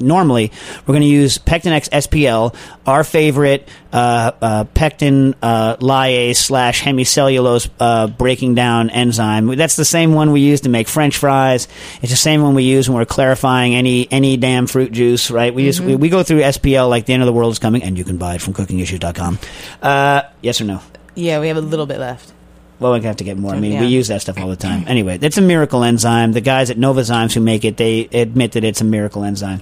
[0.00, 0.50] normally
[0.86, 2.54] we're going to use Pectinex SPL,
[2.86, 9.46] our favorite uh, uh, pectin uh, lyase slash hemicellulose uh, breaking down enzyme.
[9.56, 11.68] That's the same one we use to make French fries.
[12.02, 15.30] It's the same one we use when we're clarifying any any damn fruit juice.
[15.30, 15.54] Right?
[15.54, 17.82] We just we, we go through SPL like the end of the world is coming,
[17.82, 19.38] and you can buy it from CookingIssues.com.
[19.82, 20.80] Uh, yes or no?
[21.14, 22.32] Yeah, we have a little bit left.
[22.80, 23.52] Well, we have to get more.
[23.54, 23.82] I mean, Yeah.
[23.82, 24.84] we use that stuff all the time.
[24.88, 26.32] Anyway, it's a miracle enzyme.
[26.32, 29.60] The guys at Novozymes who make it, they admit that it's a miracle enzyme.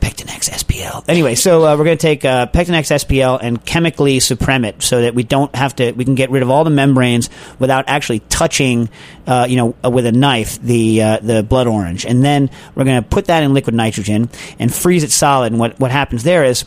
[0.00, 1.04] Pectinex SPL.
[1.08, 5.00] Anyway, so uh, we're going to take uh, Pectinex SPL and chemically supreme it so
[5.02, 5.90] that we don't have to.
[5.92, 7.28] We can get rid of all the membranes
[7.58, 8.88] without actually touching,
[9.26, 12.06] uh, you know, uh, with a knife the uh, the blood orange.
[12.06, 14.28] And then we're going to put that in liquid nitrogen
[14.60, 15.52] and freeze it solid.
[15.52, 16.64] And what what happens there is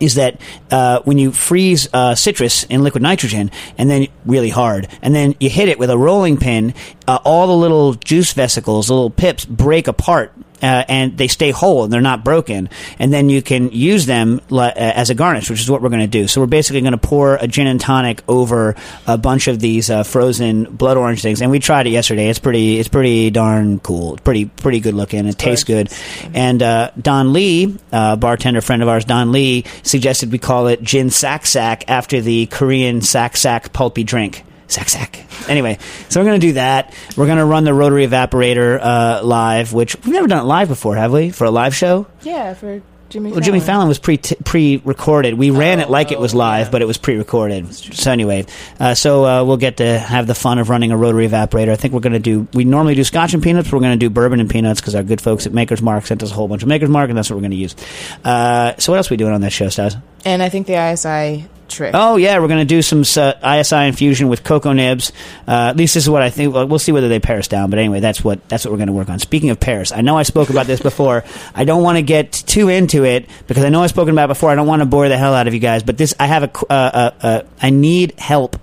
[0.00, 4.88] is that uh, when you freeze uh, citrus in liquid nitrogen and then really hard,
[5.02, 6.74] and then you hit it with a rolling pin,
[7.06, 10.32] uh, all the little juice vesicles, the little pips, break apart.
[10.60, 12.68] Uh, and they stay whole and they're not broken,
[12.98, 15.88] and then you can use them li- uh, as a garnish, which is what we're
[15.88, 16.26] going to do.
[16.26, 18.74] So we're basically going to pour a gin and tonic over
[19.06, 22.28] a bunch of these uh, frozen blood orange things, and we tried it yesterday.
[22.28, 24.14] It's pretty, it's pretty darn cool.
[24.14, 25.26] It's pretty, pretty good looking.
[25.26, 25.92] It tastes good.
[26.34, 30.82] And uh, Don Lee, uh, bartender friend of ours, Don Lee, suggested we call it
[30.82, 34.44] gin sak sak after the Korean sak sak pulpy drink.
[34.68, 35.24] Sak sak.
[35.48, 35.78] Anyway,
[36.08, 36.94] so we're going to do that.
[37.16, 40.68] We're going to run the rotary evaporator uh, live, which we've never done it live
[40.68, 41.30] before, have we?
[41.30, 42.06] For a live show?
[42.22, 43.88] Yeah, for Jimmy Well, Jimmy Fallon.
[43.88, 45.34] Was pre pre recorded.
[45.34, 47.74] We ran it like it was live, but it was pre recorded.
[47.74, 48.44] So anyway,
[48.78, 51.70] uh, so uh, we'll get to have the fun of running a rotary evaporator.
[51.70, 52.46] I think we're going to do.
[52.52, 53.68] We normally do Scotch and peanuts.
[53.70, 56.04] But we're going to do bourbon and peanuts because our good folks at Maker's Mark
[56.06, 57.74] sent us a whole bunch of Maker's Mark, and that's what we're going to use.
[58.22, 59.96] Uh, so what else are we doing on that show, Stas?
[60.26, 61.92] And I think the ISI trick.
[61.94, 65.12] Oh yeah, we're going to do some uh, ISI infusion with cocoa nibs.
[65.46, 66.54] Uh, at least this is what I think.
[66.54, 67.70] Well, see whether they pare us down.
[67.70, 69.18] But anyway, that's what that's what we're going to work on.
[69.18, 71.24] Speaking of pairs, I know I spoke about this before.
[71.54, 74.34] I don't want to get too into it because I know I've spoken about it
[74.34, 74.50] before.
[74.50, 75.82] I don't want to bore the hell out of you guys.
[75.82, 78.56] But this, I have a, uh, uh, uh, I need help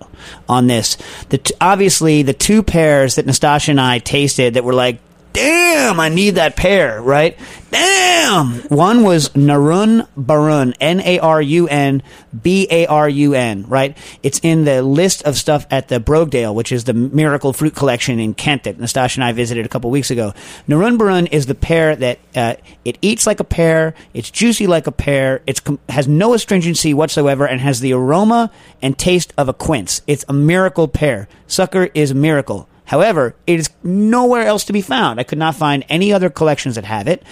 [0.49, 0.97] on this.
[1.29, 4.99] The t- obviously the two pears that Nastassia and I tasted that were like.
[5.35, 7.37] Damn, I need that pear, right?
[7.69, 8.53] Damn!
[8.69, 12.03] One was Narun Barun, N A R U N
[12.41, 13.97] B A R U N, right?
[14.23, 18.17] It's in the list of stuff at the Brogdale, which is the Miracle Fruit Collection
[18.17, 20.33] in Kent that Nastassia and I visited a couple weeks ago.
[20.69, 22.55] Narun Barun is the pear that uh,
[22.85, 26.93] it eats like a pear, it's juicy like a pear, it com- has no astringency
[26.93, 30.01] whatsoever, and has the aroma and taste of a quince.
[30.07, 31.27] It's a miracle pear.
[31.45, 32.69] Sucker is a miracle.
[32.85, 35.19] However, it is nowhere else to be found.
[35.19, 37.23] I could not find any other collections that have it.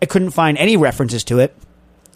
[0.00, 1.54] I couldn't find any references to it.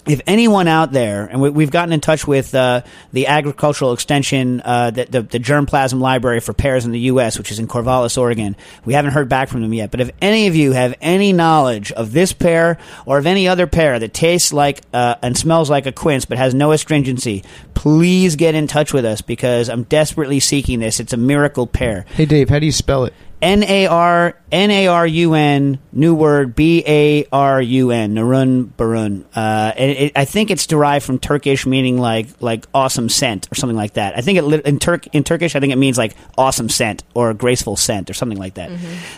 [0.07, 2.83] If anyone out there, and we, we've gotten in touch with uh,
[3.13, 7.51] the agricultural extension, uh, the, the, the germplasm library for pears in the U.S., which
[7.51, 9.91] is in Corvallis, Oregon, we haven't heard back from them yet.
[9.91, 13.67] But if any of you have any knowledge of this pear or of any other
[13.67, 17.43] pear that tastes like uh, and smells like a quince but has no astringency,
[17.75, 21.01] please get in touch with us because I'm desperately seeking this.
[21.01, 22.07] It's a miracle pear.
[22.15, 23.15] Hey, Dave, how do you spell it?
[23.47, 28.15] N A R N A R U N new word B A R U N
[28.15, 29.25] Narun Barun.
[29.37, 33.55] Uh, and it, I think it's derived from Turkish, meaning like like awesome scent or
[33.55, 34.19] something like that.
[34.19, 37.35] I think it in Turk in Turkish, I think it means like awesome scent or
[37.35, 38.71] graceful scent or something like that.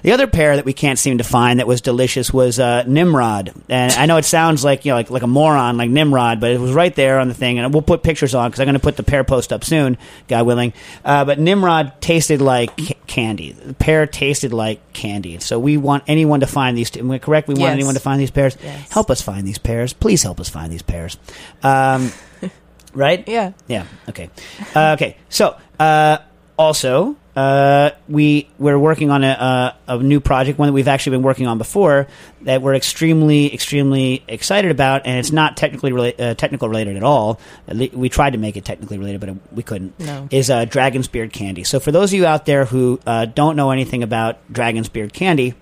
[0.03, 3.55] The other pear that we can't seem to find that was delicious was uh, Nimrod,
[3.71, 6.51] and I know it sounds like you know like like a moron like Nimrod, but
[6.51, 8.75] it was right there on the thing, and we'll put pictures on because I'm going
[8.75, 9.97] to put the pear post up soon,
[10.29, 10.75] God willing.
[11.03, 13.53] Uh, but Nimrod tasted like ca- candy.
[13.53, 15.39] The pear tasted like candy.
[15.39, 16.95] So we want anyone to find these.
[16.97, 17.47] Am I correct?
[17.47, 17.73] We want Yes.
[17.75, 18.57] anyone to find these pears.
[18.63, 18.91] Yes.
[18.91, 19.93] Help us find these pears.
[19.93, 21.17] Please help us find these pears.
[21.63, 22.11] Um,
[22.95, 23.23] right?
[23.29, 23.53] Yeah.
[23.69, 23.87] Yeah.
[24.09, 24.29] Okay.
[24.75, 25.17] Uh, okay.
[25.29, 26.19] So uh,
[26.59, 27.15] also.
[27.39, 31.23] Uh, we we're working on a, a a new project, one that we've actually been
[31.23, 32.09] working on before,
[32.43, 37.05] that we're extremely extremely excited about, and it's not technically rela- uh, technical related at
[37.05, 37.39] all.
[37.69, 40.01] At le- We tried to make it technically related, but we couldn't.
[40.01, 40.27] No.
[40.33, 41.63] Is uh, Dragon's Beard candy.
[41.63, 45.13] So for those of you out there who uh, don't know anything about Dragon's Beard
[45.13, 45.55] candy,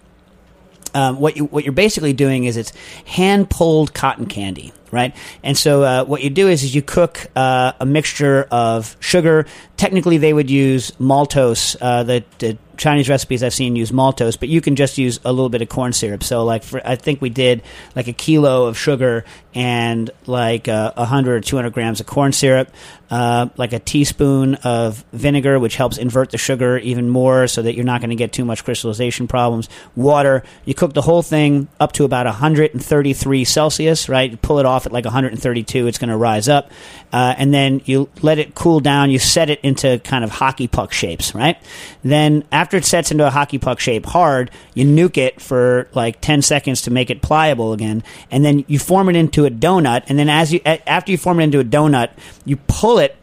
[0.95, 2.73] um, what you what you're basically doing is it's
[3.05, 5.15] hand pulled cotton candy, right?
[5.43, 9.47] And so uh, what you do is, is you cook uh, a mixture of sugar.
[9.77, 11.77] Technically, they would use maltose.
[11.81, 15.33] Uh, the, the Chinese recipes I've seen use maltose, but you can just use a
[15.33, 16.23] little bit of corn syrup.
[16.23, 17.63] So, like, for, I think we did
[17.95, 19.25] like a kilo of sugar
[19.55, 22.71] and like uh, 100 or 200 grams of corn syrup,
[23.11, 27.75] uh, like a teaspoon of vinegar, which helps invert the sugar even more so that
[27.75, 29.69] you're not going to get too much crystallization problems.
[29.95, 30.43] Water.
[30.65, 34.31] You cook the whole thing up to about 133 Celsius, right?
[34.33, 36.71] You pull it off at like 132, it's going to rise up.
[37.13, 39.11] Uh, and then you let it cool down.
[39.11, 41.57] You set it into kind of hockey puck shapes, right?
[42.03, 46.21] Then after it sets into a hockey puck shape hard, you nuke it for like
[46.21, 48.03] 10 seconds to make it pliable again.
[48.31, 50.03] And then you form it into a donut.
[50.09, 52.11] And then as you, after you form it into a donut,
[52.45, 53.17] you pull it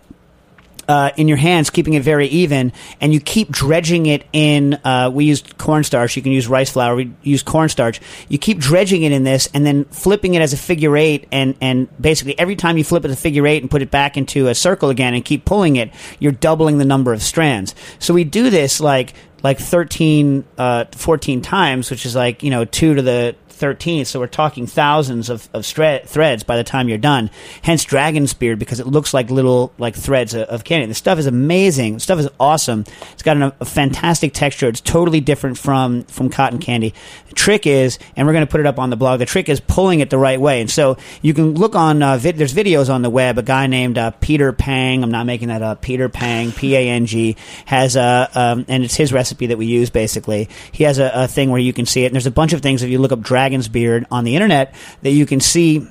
[0.88, 2.72] uh, in your hands, keeping it very even,
[3.02, 4.76] and you keep dredging it in.
[4.84, 6.16] Uh, we used cornstarch.
[6.16, 6.96] You can use rice flour.
[6.96, 8.02] We use cornstarch.
[8.30, 11.56] You keep dredging it in this, and then flipping it as a figure eight, and
[11.62, 14.48] and basically every time you flip it a figure eight and put it back into
[14.48, 17.76] a circle again, and keep pulling it, you're doubling the number of strands.
[18.00, 19.14] So we do this like
[19.44, 24.20] like 13, uh, 14 times, which is like you know two to the 13th, so
[24.20, 27.30] we're talking thousands of, of stre- threads by the time you're done.
[27.62, 30.88] Hence Dragon's Beard, because it looks like little like threads of, of candy.
[30.88, 31.94] The stuff is amazing.
[31.94, 32.84] The stuff is awesome.
[33.14, 34.68] It's got an, a fantastic texture.
[34.68, 36.94] It's totally different from from cotton candy.
[37.30, 39.20] The trick is, and we're going to put it up on the blog.
[39.20, 40.60] The trick is pulling it the right way.
[40.60, 43.38] And so you can look on uh, there's videos on the web.
[43.38, 45.04] A guy named uh, Peter Pang.
[45.04, 45.82] I'm not making that up.
[45.82, 49.68] Peter Pang, P A N G, has a um, and it's his recipe that we
[49.68, 50.50] use basically.
[50.72, 52.08] He has a, a thing where you can see it.
[52.08, 53.22] And there's a bunch of things if you look up
[53.54, 54.74] Dragon's Beard on the internet
[55.04, 55.88] that you can see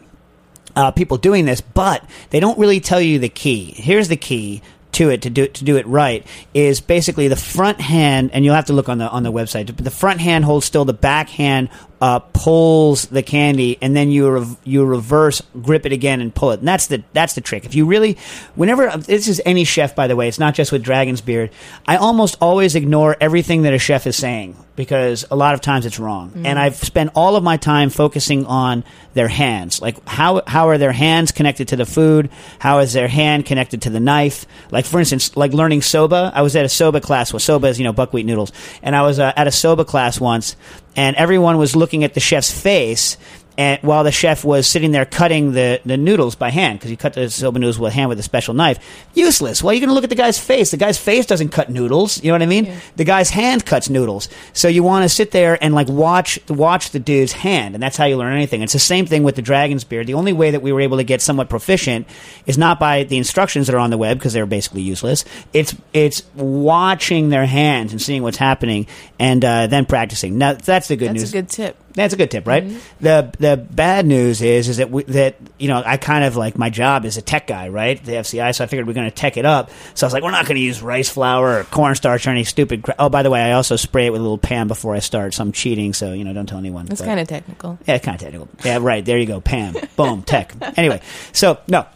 [0.75, 3.73] uh, people doing this, but they don't really tell you the key.
[3.77, 7.37] Here's the key to it to do it to do it right is basically the
[7.37, 9.67] front hand, and you'll have to look on the on the website.
[9.67, 11.69] But the front hand holds still, the back hand
[12.03, 16.51] uh, pulls the candy, and then you rev- you reverse grip it again and pull
[16.51, 16.59] it.
[16.59, 17.65] And that's the that's the trick.
[17.65, 18.19] If you really,
[18.57, 21.51] whenever this is any chef, by the way, it's not just with Dragon's Beard.
[21.87, 25.87] I almost always ignore everything that a chef is saying because a lot of times
[25.87, 26.33] it's wrong.
[26.45, 28.85] And I've spent all of my time focusing on
[29.15, 29.81] their hands.
[29.81, 32.31] Like how how are their hands connected to the food?
[32.59, 34.47] How is their hand connected to the knife?
[34.71, 36.33] Like for instance, like learning soba.
[36.35, 37.33] I was at a soba class.
[37.33, 38.51] Well, soba is you know buckwheat noodles,
[38.83, 40.57] and I was uh, at a soba class once,
[40.97, 43.17] and everyone was looking at the chef's face.
[43.59, 46.97] And while the chef was sitting there cutting the, the noodles by hand, because you
[46.97, 48.79] cut the soba noodles with hand with a special knife,
[49.15, 49.63] useless.
[49.63, 50.71] Well, you're going to look at the guy's face.
[50.71, 52.23] The guy's face doesn't cut noodles.
[52.23, 52.75] You know what I mean?
[52.97, 54.29] The guy's hand cuts noodles.
[54.53, 57.97] So you want to sit there and like watch watch the dude's hand, and that's
[57.97, 58.63] how you learn anything.
[58.63, 60.07] It's the same thing with the dragon's beard.
[60.07, 62.07] The only way that we were able to get somewhat proficient
[62.47, 65.25] is not by the instructions that are on the web because they're basically useless.
[65.53, 68.87] It's it's watching their hands and seeing what's happening,
[69.19, 70.39] and uh, then practicing.
[70.39, 71.31] Now that's the good That's news.
[71.31, 71.77] a good tip.
[71.95, 72.65] That's a good tip, right?
[72.65, 73.05] Mm-hmm.
[73.05, 76.57] The the bad news is is that we, that you know I kind of like
[76.57, 78.03] my job is a tech guy, right?
[78.03, 79.71] The FCI, so I figured we're going to tech it up.
[79.95, 82.45] So I was like, we're not going to use rice flour or cornstarch or any
[82.45, 82.83] stupid.
[82.83, 85.01] Cra- oh, by the way, I also spray it with a little Pam before I
[85.01, 85.93] start, so I'm cheating.
[85.93, 86.89] So you know, don't tell anyone.
[86.91, 87.79] It's kind of technical.
[87.87, 88.49] yeah, kind of technical.
[88.65, 89.05] Yeah, right.
[89.05, 89.41] There you go.
[89.41, 89.75] Pam.
[89.97, 90.23] Boom.
[90.23, 90.55] Tech.
[90.77, 91.87] Anyway, so no.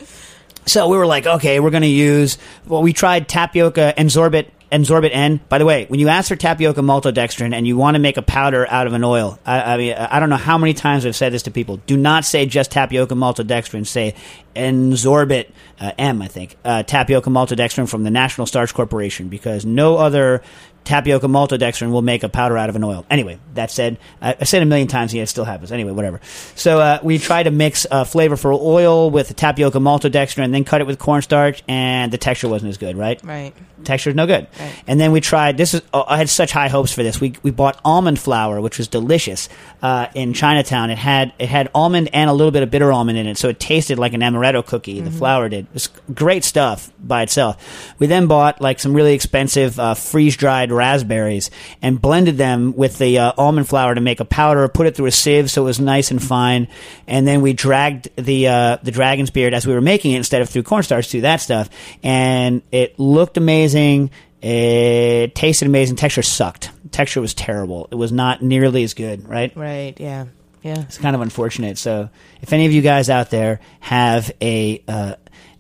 [0.67, 2.39] So we were like, okay, we're going to use.
[2.67, 5.41] Well, we tried tapioca and sorbet and sorbet N.
[5.49, 8.23] By the way, when you ask for tapioca maltodextrin and you want to make a
[8.23, 11.17] powder out of an oil, I, I mean, I don't know how many times I've
[11.17, 11.79] said this to people.
[11.87, 13.87] Do not say just tapioca maltodextrin.
[13.87, 14.15] Say
[14.55, 15.51] N-Zorbit
[15.81, 16.21] uh, M.
[16.21, 20.43] I think uh, tapioca maltodextrin from the National Starch Corporation because no other
[20.87, 23.05] tapioca maltodextrin will make a powder out of an oil.
[23.11, 25.73] Anyway, that said, I, I said a million times, and yet it still happens.
[25.73, 26.21] Anyway, whatever.
[26.55, 30.81] So uh, we tried to mix uh, flavorful oil with tapioca maltodextrin, and then cut
[30.81, 33.23] it with cornstarch, and the texture wasn't as good, right?
[33.23, 33.53] Right.
[33.85, 34.47] Texture's no good.
[34.59, 34.83] Right.
[34.87, 35.57] And then we tried.
[35.57, 35.83] This is.
[35.93, 37.21] Oh, I had such high hopes for this.
[37.21, 39.49] We we bought almond flour, which was delicious,
[39.83, 40.91] uh, in Chinatown.
[40.91, 43.49] It had it had almond and a little bit of bitter almond in it, so
[43.49, 45.01] it tasted like an amaretto cookie.
[45.01, 45.67] The flour did.
[45.67, 47.95] It was great stuff by itself.
[47.99, 51.51] We then bought like some really expensive uh, freeze dried raspberries
[51.83, 54.69] and blended them with the uh, almond flour to make a powder.
[54.69, 56.69] Put it through a sieve so it was nice and fine,
[57.07, 60.43] and then we dragged the uh, the dragon's beard as we were making it instead
[60.43, 61.69] of through cornstarch through that stuff,
[62.03, 64.11] and it looked amazing.
[64.43, 65.97] It tasted amazing.
[65.97, 66.71] Texture sucked.
[66.93, 67.89] Texture was terrible.
[67.91, 69.29] It was not nearly as good.
[69.29, 69.57] Right.
[69.57, 69.99] Right.
[69.99, 70.27] Yeah.
[70.63, 70.81] Yeah.
[70.83, 71.79] It's kind of unfortunate.
[71.79, 72.11] So,
[72.43, 75.15] if any of you guys out there have a uh,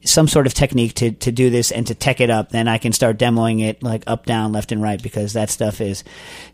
[0.08, 2.78] some sort of technique to, to do this and to tech it up, then I
[2.78, 6.04] can start demoing it like up, down, left, and right because that stuff is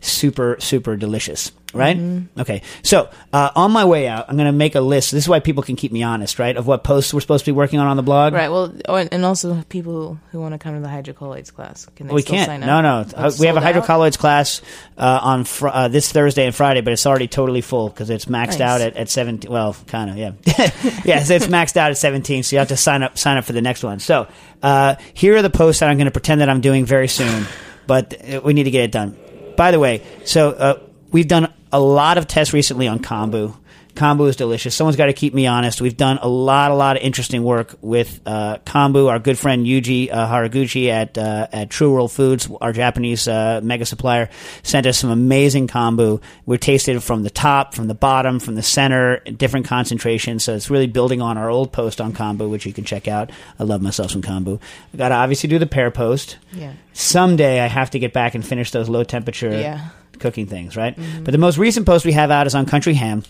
[0.01, 1.51] super, super delicious.
[1.73, 1.97] Right?
[2.37, 2.61] Okay.
[2.83, 5.11] So, uh, on my way out, I'm going to make a list.
[5.11, 6.55] This is why people can keep me honest, right?
[6.55, 8.33] Of what posts we're supposed to be working on on the blog.
[8.33, 8.49] Right.
[8.49, 12.07] Well, oh, and and also people who want to come to the hydrocolloids class can
[12.07, 12.45] they We still can't.
[12.47, 12.67] sign up?
[12.67, 12.97] No, no.
[13.15, 13.83] Uh, we have a sold out?
[13.83, 14.61] hydrocolloids class
[14.97, 18.25] uh, on fr- uh, this Thursday and Friday, but it's already totally full because it's
[18.25, 18.61] maxed Nice.
[18.61, 19.51] out at, at 17.
[19.51, 20.31] Well, kind of, yeah.
[21.05, 23.45] yeah, so it's maxed out at 17, so you have to sign up sign up
[23.45, 23.99] for the next one.
[23.99, 24.27] So
[24.61, 27.45] uh, here are the posts that I'm going to pretend that I'm doing very soon,
[27.87, 29.17] but uh, we need to get it done.
[29.57, 30.79] By the way, so uh,
[31.13, 33.55] we've done a lot of tests recently on kombu.
[33.95, 34.73] Kombu is delicious.
[34.73, 35.79] Someone's got to keep me honest.
[35.79, 39.07] We've done a lot, a lot of interesting work with uh, kombu.
[39.07, 43.61] Our good friend Yuji uh, Haraguchi at uh, at True World Foods, our Japanese uh,
[43.63, 44.31] mega supplier,
[44.63, 46.23] sent us some amazing kombu.
[46.47, 50.43] We tasted it from the top, from the bottom, from the center, different concentrations.
[50.43, 53.29] So it's really building on our old post on kombu, which you can check out.
[53.59, 54.59] I love myself some kombu.
[54.95, 56.37] I got to obviously do the pear post.
[56.51, 56.73] Yeah.
[56.93, 59.89] Someday I have to get back and finish those low temperature Yeah.
[60.23, 60.97] Cooking things, right?
[61.23, 63.23] But the most recent post we have out is on Country Ham.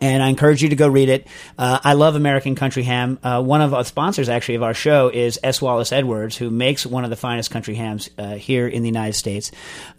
[0.00, 1.26] And I encourage you to go read it.
[1.58, 3.18] Uh, I love American Country Ham.
[3.22, 5.60] Uh, one of our sponsors, actually, of our show is S.
[5.60, 9.12] Wallace Edwards, who makes one of the finest country hams uh, here in the United
[9.14, 9.50] States.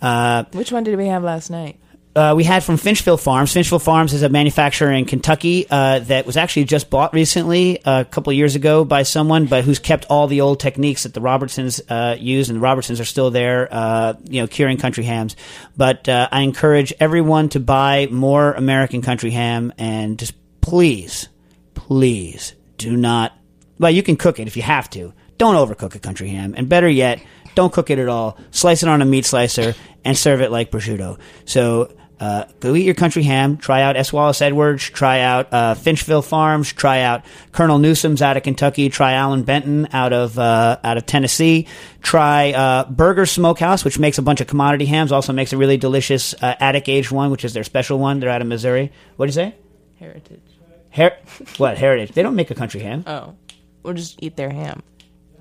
[0.01, 1.77] Uh, Which one did we have last night?
[2.15, 3.53] Uh, we had from Finchville Farms.
[3.53, 8.01] Finchville Farms is a manufacturer in Kentucky uh, that was actually just bought recently, uh,
[8.01, 11.21] a couple years ago, by someone, but who's kept all the old techniques that the
[11.21, 15.37] Robertsons uh, use, and the Robertsons are still there, uh, you know, curing country hams.
[15.77, 21.29] But uh, I encourage everyone to buy more American country ham, and just please,
[21.75, 23.33] please do not.
[23.79, 25.13] Well, you can cook it if you have to.
[25.37, 27.23] Don't overcook a country ham, and better yet,
[27.55, 28.37] don't cook it at all.
[28.51, 31.19] Slice it on a meat slicer and serve it like prosciutto.
[31.45, 31.91] So
[32.21, 33.57] uh, go eat your country ham.
[33.57, 34.13] Try out S.
[34.13, 34.83] Wallace Edwards.
[34.83, 36.71] Try out uh, Finchville Farms.
[36.71, 38.89] Try out Colonel Newsom's out of Kentucky.
[38.89, 41.65] Try Allan Benton out of uh, out of Tennessee.
[42.03, 45.11] Try uh, Burger Smokehouse, which makes a bunch of commodity hams.
[45.11, 48.19] Also makes a really delicious uh, attic aged one, which is their special one.
[48.19, 48.91] They're out of Missouri.
[49.15, 49.55] What do you say?
[49.99, 50.41] Heritage.
[50.91, 51.17] Her-
[51.57, 52.11] what heritage?
[52.11, 53.03] They don't make a country ham.
[53.07, 53.33] Oh.
[53.81, 54.83] we'll just eat their ham.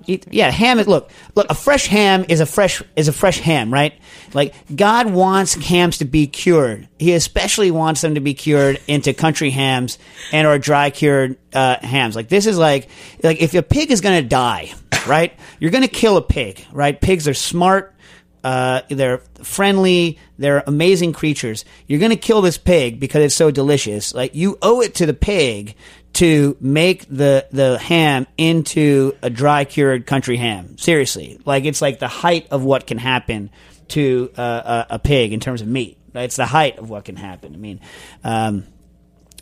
[0.07, 1.11] Eat, yeah, ham is look.
[1.35, 3.93] Look, a fresh ham is a fresh is a fresh ham, right?
[4.33, 6.87] Like God wants hams to be cured.
[6.97, 9.99] He especially wants them to be cured into country hams
[10.31, 12.15] and or dry cured uh, hams.
[12.15, 12.89] Like this is like
[13.23, 14.71] like if a pig is going to die,
[15.07, 15.33] right?
[15.59, 16.99] You're going to kill a pig, right?
[16.99, 17.95] Pigs are smart.
[18.43, 20.17] Uh, they're friendly.
[20.39, 21.63] They're amazing creatures.
[21.85, 24.15] You're going to kill this pig because it's so delicious.
[24.15, 25.75] Like you owe it to the pig
[26.13, 30.77] to make the the ham into a dry cured country ham.
[30.77, 33.49] Seriously, like it's like the height of what can happen
[33.89, 35.97] to uh, a, a pig in terms of meat.
[36.13, 37.53] It's the height of what can happen.
[37.53, 37.79] I mean.
[38.23, 38.65] Um,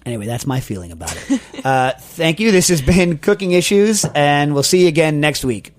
[0.05, 1.41] Anyway, that's my feeling about it.
[1.63, 2.51] Uh, thank you.
[2.53, 5.73] This has been Cooking Issues, and we'll see you again next week.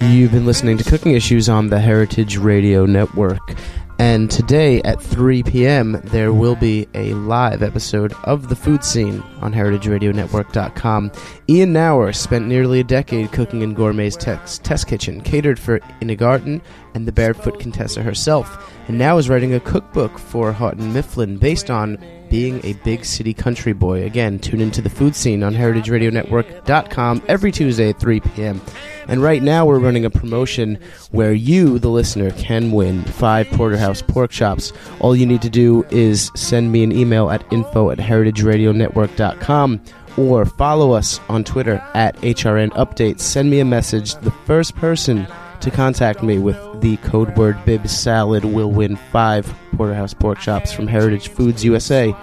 [0.00, 3.54] You've been listening to Cooking Issues on the Heritage Radio Network.
[3.98, 9.22] And today at 3 p.m., there will be a live episode of The Food Scene
[9.40, 11.12] on heritageradionetwork.com.
[11.48, 16.60] Ian Knauer spent nearly a decade cooking in Gourmet's test kitchen, catered for Ina Garten
[16.94, 21.70] and the Barefoot Contessa herself, and now is writing a cookbook for Houghton Mifflin based
[21.70, 21.96] on
[22.34, 24.02] being a big city country boy.
[24.02, 28.60] Again, tune into The Food Scene on heritageradionetwork.com every Tuesday at 3 p.m.
[29.06, 30.80] And right now, we're running a promotion
[31.12, 34.72] where you, the listener, can win five Porterhouse pork chops.
[34.98, 39.80] All you need to do is send me an email at info at heritageradionetwork.com
[40.16, 43.20] or follow us on Twitter at HRN Updates.
[43.20, 44.16] Send me a message.
[44.16, 45.28] The first person
[45.64, 49.46] to contact me with the code word Bib Salad will win five
[49.76, 52.14] Porterhouse pork chops from Heritage Foods USA.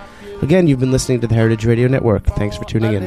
[0.44, 2.24] Again, you've been listening to the Heritage Radio Network.
[2.24, 3.04] Thanks for tuning in.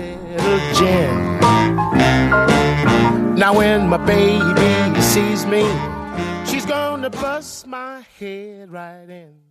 [3.37, 5.63] Now when my baby sees me,
[6.51, 9.44] she's gonna bust my head right in.